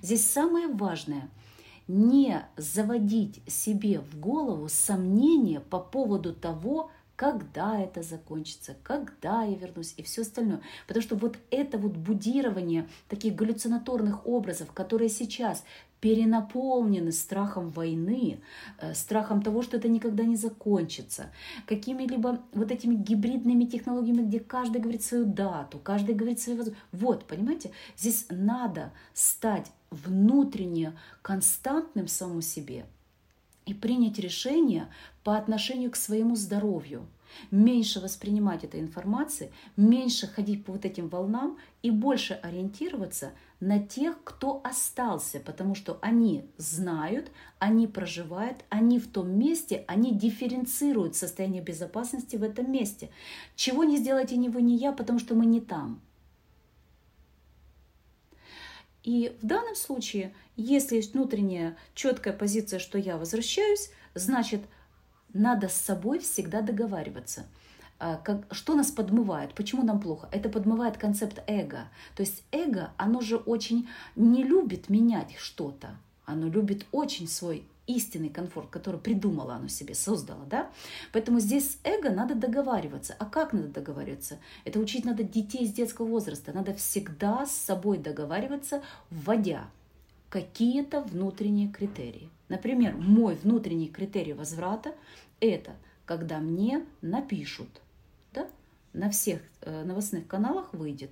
[0.01, 1.29] Здесь самое важное–
[1.87, 9.93] не заводить себе в голову сомнения по поводу того, когда это закончится, когда я вернусь
[9.97, 10.61] и все остальное.
[10.87, 15.63] Потому что вот это вот будирование таких галлюцинаторных образов, которые сейчас
[16.03, 18.41] перенаполнены страхом войны,
[18.77, 21.31] э, страхом того, что это никогда не закончится,
[21.65, 26.87] какими-либо вот этими гибридными технологиями, где каждый говорит свою дату, каждый говорит свои возможности.
[26.91, 30.91] Вот, понимаете, здесь надо стать внутренне
[31.21, 32.85] константным самому себе
[33.65, 34.89] и принять решение
[35.23, 37.07] по отношению к своему здоровью–
[37.51, 43.31] меньше воспринимать этой информации, меньше ходить по вот этим волнам и больше ориентироваться
[43.63, 50.13] на тех, кто остался, потому что они знают, они проживают, они в том месте, они
[50.13, 53.09] дифференцируют состояние безопасности в этом месте.
[53.55, 56.01] Чего не сделаете ни вы, ни я, потому что мы не там.
[59.03, 64.61] И в данном случае, если есть внутренняя четкая позиция, что я возвращаюсь, значит,
[65.33, 67.45] надо с собой всегда договариваться.
[67.99, 70.27] А, как, что нас подмывает, почему нам плохо?
[70.31, 71.87] Это подмывает концепт эго.
[72.15, 75.97] То есть эго, оно же очень не любит менять что-то.
[76.25, 80.69] Оно любит очень свой истинный комфорт, который придумало оно себе, создало, да?
[81.11, 83.15] Поэтому здесь с эго надо договариваться.
[83.19, 84.37] А как надо договариваться?
[84.63, 86.53] Это учить надо детей с детского возраста.
[86.53, 89.65] Надо всегда с собой договариваться, вводя
[90.29, 92.29] какие-то внутренние критерии.
[92.49, 94.95] Например, мой внутренний критерий возврата–
[95.39, 95.71] это
[96.05, 97.81] когда мне напишут,
[98.33, 98.47] да,
[98.93, 101.11] на всех э, новостных каналах выйдет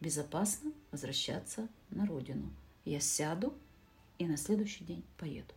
[0.00, 2.50] безопасно возвращаться на родину.
[2.84, 3.54] Я сяду
[4.18, 5.52] и на следующий день поеду.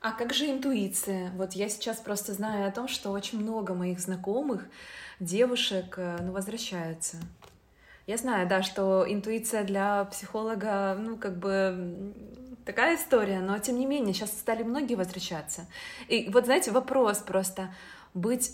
[0.00, 1.30] А как же интуиция?
[1.32, 4.66] Вот я сейчас просто знаю о том, что очень много моих знакомых
[5.18, 7.16] девушек э, ну, возвращаются.
[8.06, 12.12] Я знаю, да, что интуиция для психолога, ну, как бы
[12.64, 15.66] такая история, но тем не менее, сейчас стали многие возвращаться.
[16.08, 17.74] И вот, знаете, вопрос просто,
[18.14, 18.52] быть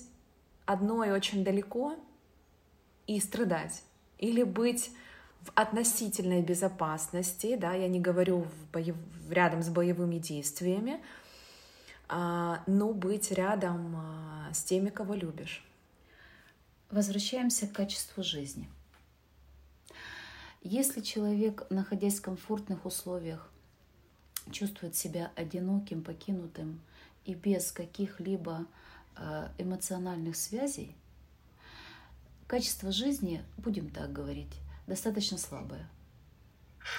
[0.66, 1.96] одной очень далеко
[3.06, 3.82] и страдать,
[4.18, 4.90] или быть
[5.42, 8.96] в относительной безопасности, да, я не говорю в боев...
[9.30, 11.02] рядом с боевыми действиями,
[12.08, 15.64] а, но быть рядом а, с теми, кого любишь.
[16.90, 18.68] Возвращаемся к качеству жизни.
[20.62, 23.49] Если человек, находясь в комфортных условиях,
[24.50, 26.80] чувствует себя одиноким, покинутым
[27.24, 28.66] и без каких-либо
[29.16, 30.94] а, эмоциональных связей,
[32.46, 34.52] качество жизни, будем так говорить,
[34.86, 35.88] достаточно слабая.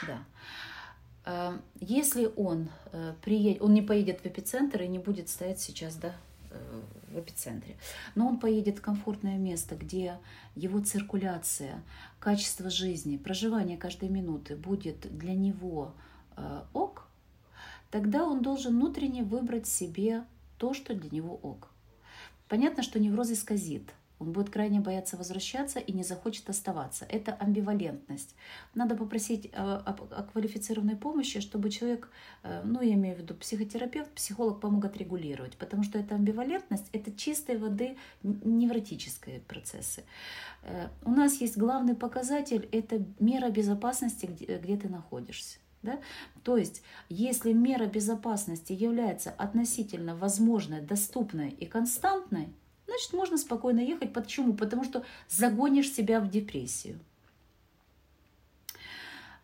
[0.08, 0.24] Да.
[1.24, 5.96] А, если он э, приедет, он не поедет в эпицентр и не будет стоять сейчас,
[5.96, 6.16] да,
[6.50, 6.82] э,
[7.12, 7.76] в эпицентре,
[8.16, 10.18] но он поедет в комфортное место, где
[10.56, 11.84] его циркуляция,
[12.20, 15.94] качество жизни, проживание каждой минуты будет для него
[16.38, 17.08] э, ок,
[17.92, 20.24] тогда он должен внутренне выбрать себе
[20.58, 21.70] то, что для него ок.
[22.48, 27.06] Понятно, что невроз исказит– он будет крайне бояться возвращаться и не захочет оставаться.
[27.10, 28.36] Это амбивалентность.
[28.76, 32.08] Надо попросить э, о, о квалифицированной помощи, чтобы человек,
[32.44, 37.12] э, ну я имею в виду психотерапевт, психолог помог отрегулировать, потому что эта амбивалентность– это
[37.12, 40.04] чистой воды невротические процессы.
[40.62, 45.58] Э, у нас есть главный показатель– это мера безопасности, где, где ты находишься.
[45.84, 46.00] Да?
[46.44, 52.54] То есть, если мера безопасности является относительно возможной, доступной и константной,
[52.86, 54.14] значит, можно спокойно ехать.
[54.14, 54.54] Почему?
[54.54, 57.00] Потому что загонишь себя в депрессию.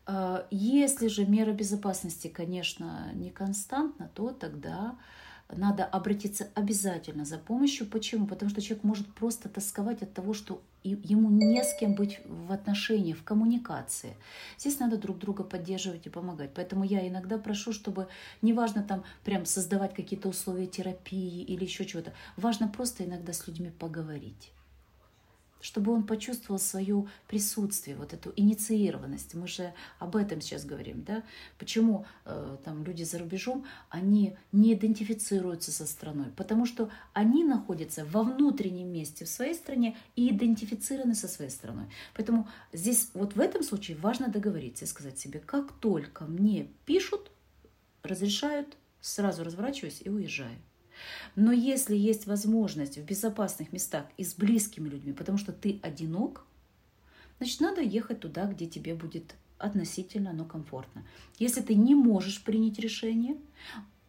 [0.06, 4.98] А, если же мера безопасности, конечно, не константна, то тогда
[5.50, 7.88] надо обратиться обязательно за помощью.
[7.88, 8.28] Почему?
[8.28, 12.52] Потому что человек может просто тосковать от того, что ему не с кем быть в
[12.52, 14.16] отношении, в коммуникации.
[14.58, 16.52] Здесь надо друг друга поддерживать и помогать.
[16.54, 18.08] Поэтому я иногда прошу, чтобы
[18.42, 23.70] неважно там прям создавать какие-то условия терапии или еще чего-то, важно просто иногда с людьми
[23.70, 24.52] поговорить
[25.62, 29.34] чтобы он почувствовал свое присутствие, вот эту инициированность.
[29.34, 31.24] Мы же об этом сейчас говорим, да?
[31.58, 36.28] Почему э, там люди за рубежом, они не идентифицируются со страной?
[36.36, 41.86] Потому что они находятся во внутреннем месте в своей стране и идентифицированы со своей страной.
[42.16, 47.32] Поэтому здесь вот в этом случае важно договориться и сказать себе, как только мне пишут,
[48.04, 50.58] разрешают, сразу разворачиваюсь и уезжаю.
[51.36, 56.46] Но если есть возможность в безопасных местах и с близкими людьми, потому что ты одинок,
[57.38, 61.06] значит, надо ехать туда, где тебе будет относительно, но комфортно.
[61.40, 63.38] Если ты не можешь принять решение,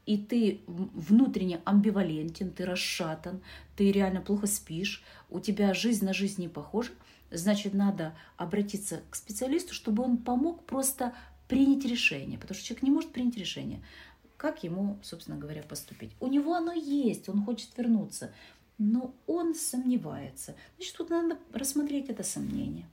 [0.06, 3.42] и ты внутренне амбивалентен, ты расшатан,
[3.76, 6.92] ты реально плохо спишь, у тебя жизнь на жизнь не похожа,
[7.30, 11.14] значит, надо обратиться к специалисту, чтобы он помог просто
[11.46, 13.82] принять решение, потому что человек не может принять решение
[14.38, 16.12] как ему, собственно говоря, поступить.
[16.20, 18.32] У него оно есть, он хочет вернуться,
[18.78, 20.54] но он сомневается.
[20.76, 22.88] Значит, тут надо рассмотреть это сомнение.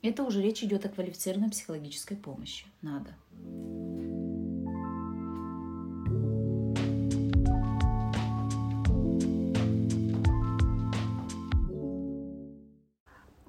[0.00, 2.66] Это уже речь идет о квалифицированной психологической помощи.
[2.82, 3.14] Надо.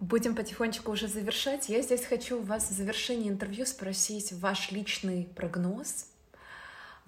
[0.10, 1.70] Будем потихонечку уже завершать.
[1.70, 6.07] Я здесь хочу у вас в завершении интервью спросить ваш личный прогноз.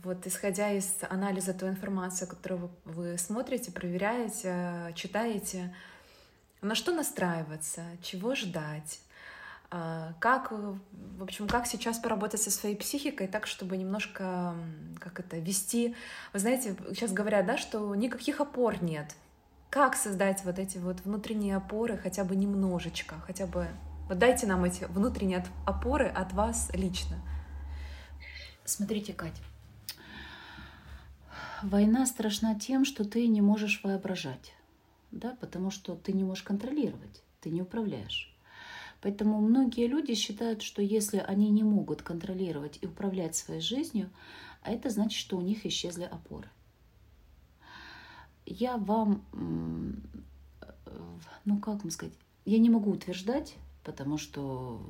[0.04, 5.76] Вот исходя из анализа той информации, которую вы смотрите, проверяете, читаете,
[6.62, 8.99] на что настраиваться, чего ждать,
[9.72, 14.54] а, как, в общем, как сейчас поработать со своей психикой так, чтобы немножко,
[14.99, 15.95] как это, вести...
[16.34, 19.16] Вы знаете, сейчас говорят, да, что никаких опор нет,
[19.72, 23.70] как создать вот эти вот внутренние опоры хотя бы немножечко, хотя бы
[24.10, 27.16] вот дайте нам эти внутренние опоры от вас лично.
[28.66, 29.42] Смотрите, Катя,
[31.64, 34.54] война страшна тем, что ты не можешь воображать,
[35.10, 38.36] да, потому что ты не можешь контролировать, ты не управляешь.
[39.00, 44.10] Поэтому многие люди считают, что если они не могут контролировать и управлять своей жизнью,
[44.64, 46.50] а это значит, что у них исчезли опоры.
[48.46, 49.24] Я вам,
[51.46, 52.14] ну как вам сказать,
[52.46, 54.82] я не могу утверждать, потому что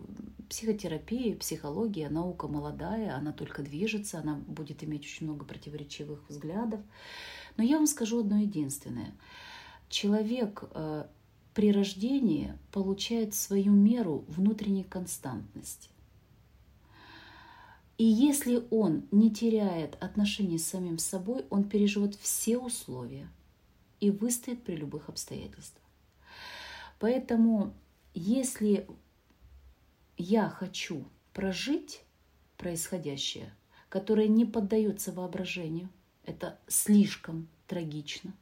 [0.49, 6.81] психотерапия, психология, наука молодая, она только движется, она будет иметь очень много противоречивых взглядов.
[7.57, 9.13] Но я вам скажу одно единственное.
[9.89, 11.05] Человек э,
[11.53, 15.89] при рождении получает свою меру внутренней константности.
[17.97, 23.29] И если он не теряет отношений с самим собой, он переживет все условия
[24.01, 25.85] и выстоит при любых обстоятельствах.
[26.99, 27.73] Поэтому,
[28.13, 28.85] если
[30.17, 32.01] я хочу прожить
[32.57, 33.53] происходящее,
[33.87, 35.89] которое не поддается воображению,
[36.25, 38.33] это слишком трагично,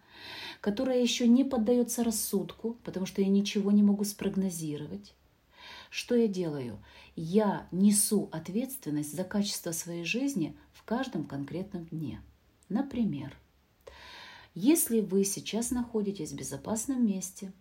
[0.61, 5.13] которое еще не поддается рассудку, потому что я ничего не могу спрогнозировать.
[5.89, 6.83] Что я делаю?
[7.15, 12.21] Я несу ответственность за качество своей жизни в каждом конкретном дне.
[12.69, 13.35] Например,
[14.55, 17.51] если вы сейчас находитесь в безопасном месте,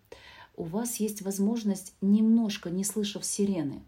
[0.56, 3.82] у вас есть возможность, немножко не слышав сирены,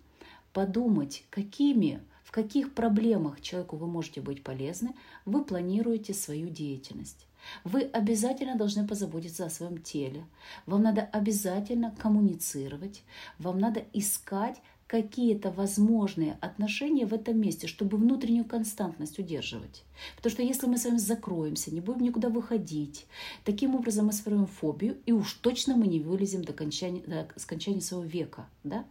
[0.53, 4.95] подумать, какими, в каких проблемах человеку вы можете быть полезны,
[5.25, 7.27] вы планируете свою деятельность.
[7.65, 10.25] Вы обязательно должны позаботиться о своем теле.
[10.67, 13.03] Вам надо обязательно коммуницировать.
[13.39, 14.61] Вам надо искать
[14.91, 19.85] какие-то возможные отношения в этом месте, чтобы внутреннюю константность удерживать.
[20.17, 23.07] Потому что если мы с вами закроемся, не будем никуда выходить,
[23.45, 27.81] таким образом мы сформируем фобию, и уж точно мы не вылезем до, кончания, до скончания
[27.81, 28.49] своего века.
[28.65, 28.85] Да?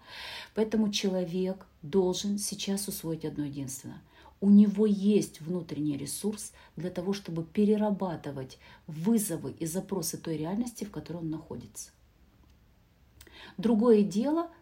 [0.55, 4.01] Поэтому человек должен сейчас усвоить одно единственное.
[4.39, 10.91] У него есть внутренний ресурс для того, чтобы перерабатывать вызовы и запросы той реальности, в
[10.91, 11.89] которой он находится.
[13.57, 14.49] Другое дело–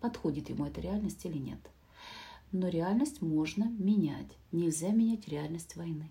[0.00, 1.60] подходит ему эта реальность или нет.
[2.52, 4.36] Но реальность можно менять.
[4.52, 6.08] Нельзя менять реальность войны.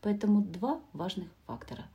[0.00, 1.86] Поэтому два важных фактора.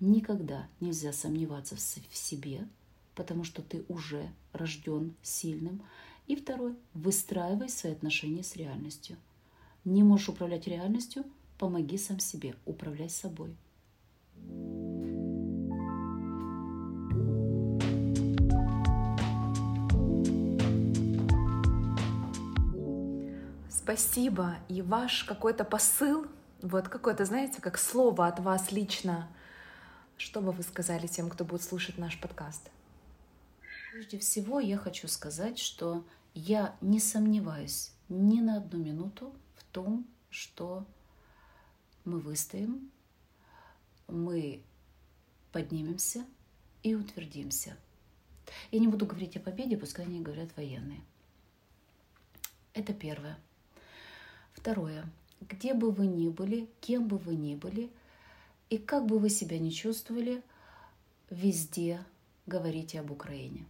[0.00, 2.66] Никогда нельзя сомневаться в себе,
[3.14, 5.82] потому что ты уже рожден сильным.
[6.26, 9.16] И второй, выстраивай свои отношения с реальностью.
[9.84, 11.24] Не можешь управлять реальностью,
[11.58, 13.54] помоги сам себе, управляй собой.
[23.84, 24.56] Спасибо.
[24.70, 26.26] И ваш какой-то посыл,
[26.62, 29.28] вот какое-то, знаете, как слово от вас лично,
[30.16, 32.70] что бы вы сказали тем, кто будет слушать наш подкаст?
[33.92, 40.06] Прежде всего, я хочу сказать, что я не сомневаюсь ни на одну минуту в том,
[40.30, 40.86] что
[42.06, 42.90] мы выстоим,
[44.08, 44.62] мы
[45.52, 46.24] поднимемся
[46.82, 47.76] и утвердимся.
[48.70, 51.02] Я не буду говорить о победе, пускай они говорят военные.
[52.72, 53.38] Это первое.
[54.54, 55.04] Второе.
[55.40, 57.90] Где бы вы ни были, кем бы вы ни были,
[58.70, 60.42] и как бы вы себя ни чувствовали,
[61.28, 62.02] везде
[62.46, 63.66] говорите об Украине.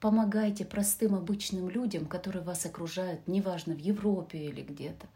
[0.00, 5.06] Помогайте простым обычным людям, которые вас окружают, неважно, в Европе или где-то.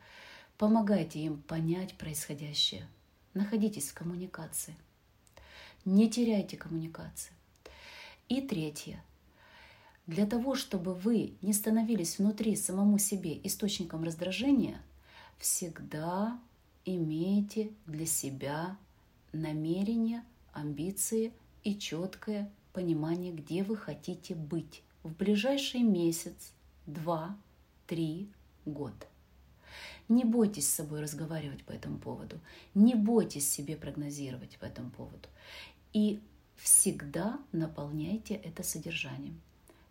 [0.56, 2.88] Помогайте им понять происходящее.
[3.34, 4.74] Находитесь в коммуникации.
[5.84, 7.32] Не теряйте коммуникации.
[8.30, 9.02] И третье.
[10.08, 14.80] Для того, чтобы вы не становились внутри самому себе источником раздражения,
[15.36, 16.40] всегда
[16.86, 18.78] имейте для себя
[19.34, 26.54] намерение, амбиции и четкое понимание, где вы хотите быть в ближайший месяц,
[26.86, 27.36] два,
[27.86, 28.30] три,
[28.64, 28.94] год.
[30.08, 32.40] Не бойтесь с собой разговаривать по этому поводу,
[32.72, 35.28] не бойтесь себе прогнозировать по этому поводу.
[35.92, 36.18] И
[36.56, 39.38] всегда наполняйте это содержанием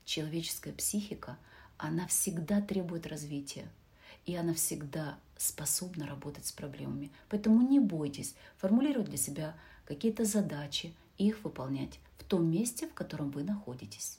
[0.08, 1.38] человеческая психика,
[1.78, 3.68] она всегда требует развития,
[4.26, 7.12] и она всегда способна работать с проблемами.
[7.30, 9.56] Поэтому не бойтесь формулировать для себя
[9.86, 14.18] какие-то задачи и их выполнять в том месте, в котором вы находитесь.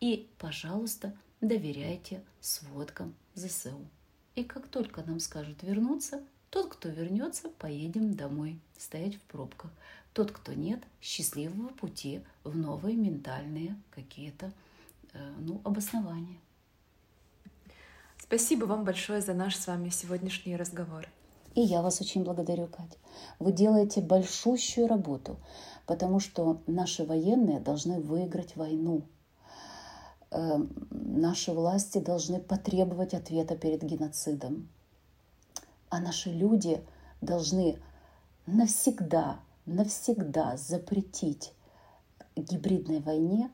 [0.00, 3.86] И, пожалуйста, доверяйте сводкам ЗСУ.
[4.34, 9.70] И как только нам скажут вернуться, тот, кто вернется, поедем домой, стоять в пробках.
[10.12, 14.52] Тот, кто нет, счастливого пути в новые ментальные какие-то
[15.38, 16.38] ну, обоснование.
[18.18, 21.08] Спасибо вам большое за наш с вами сегодняшний разговор.
[21.54, 22.96] И я вас очень благодарю, Катя.
[23.38, 25.36] Вы делаете большущую работу,
[25.86, 29.02] потому что наши военные должны выиграть войну.
[30.30, 30.58] Э,
[30.90, 34.68] наши власти должны потребовать ответа перед геноцидом.
[35.90, 36.84] А наши люди
[37.20, 37.78] должны
[38.46, 41.52] навсегда, навсегда запретить
[42.34, 43.50] гибридной войне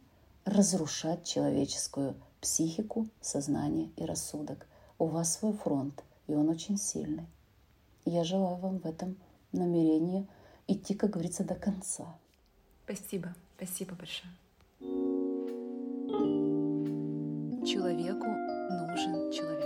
[0.51, 4.67] разрушать человеческую психику, сознание и рассудок.
[4.99, 7.27] У вас свой фронт, и он очень сильный.
[8.05, 9.17] Я желаю вам в этом
[9.53, 10.27] намерении
[10.67, 12.17] идти, как говорится, до конца.
[12.85, 14.33] Спасибо, спасибо большое.
[17.65, 19.60] Человеку нужен человек.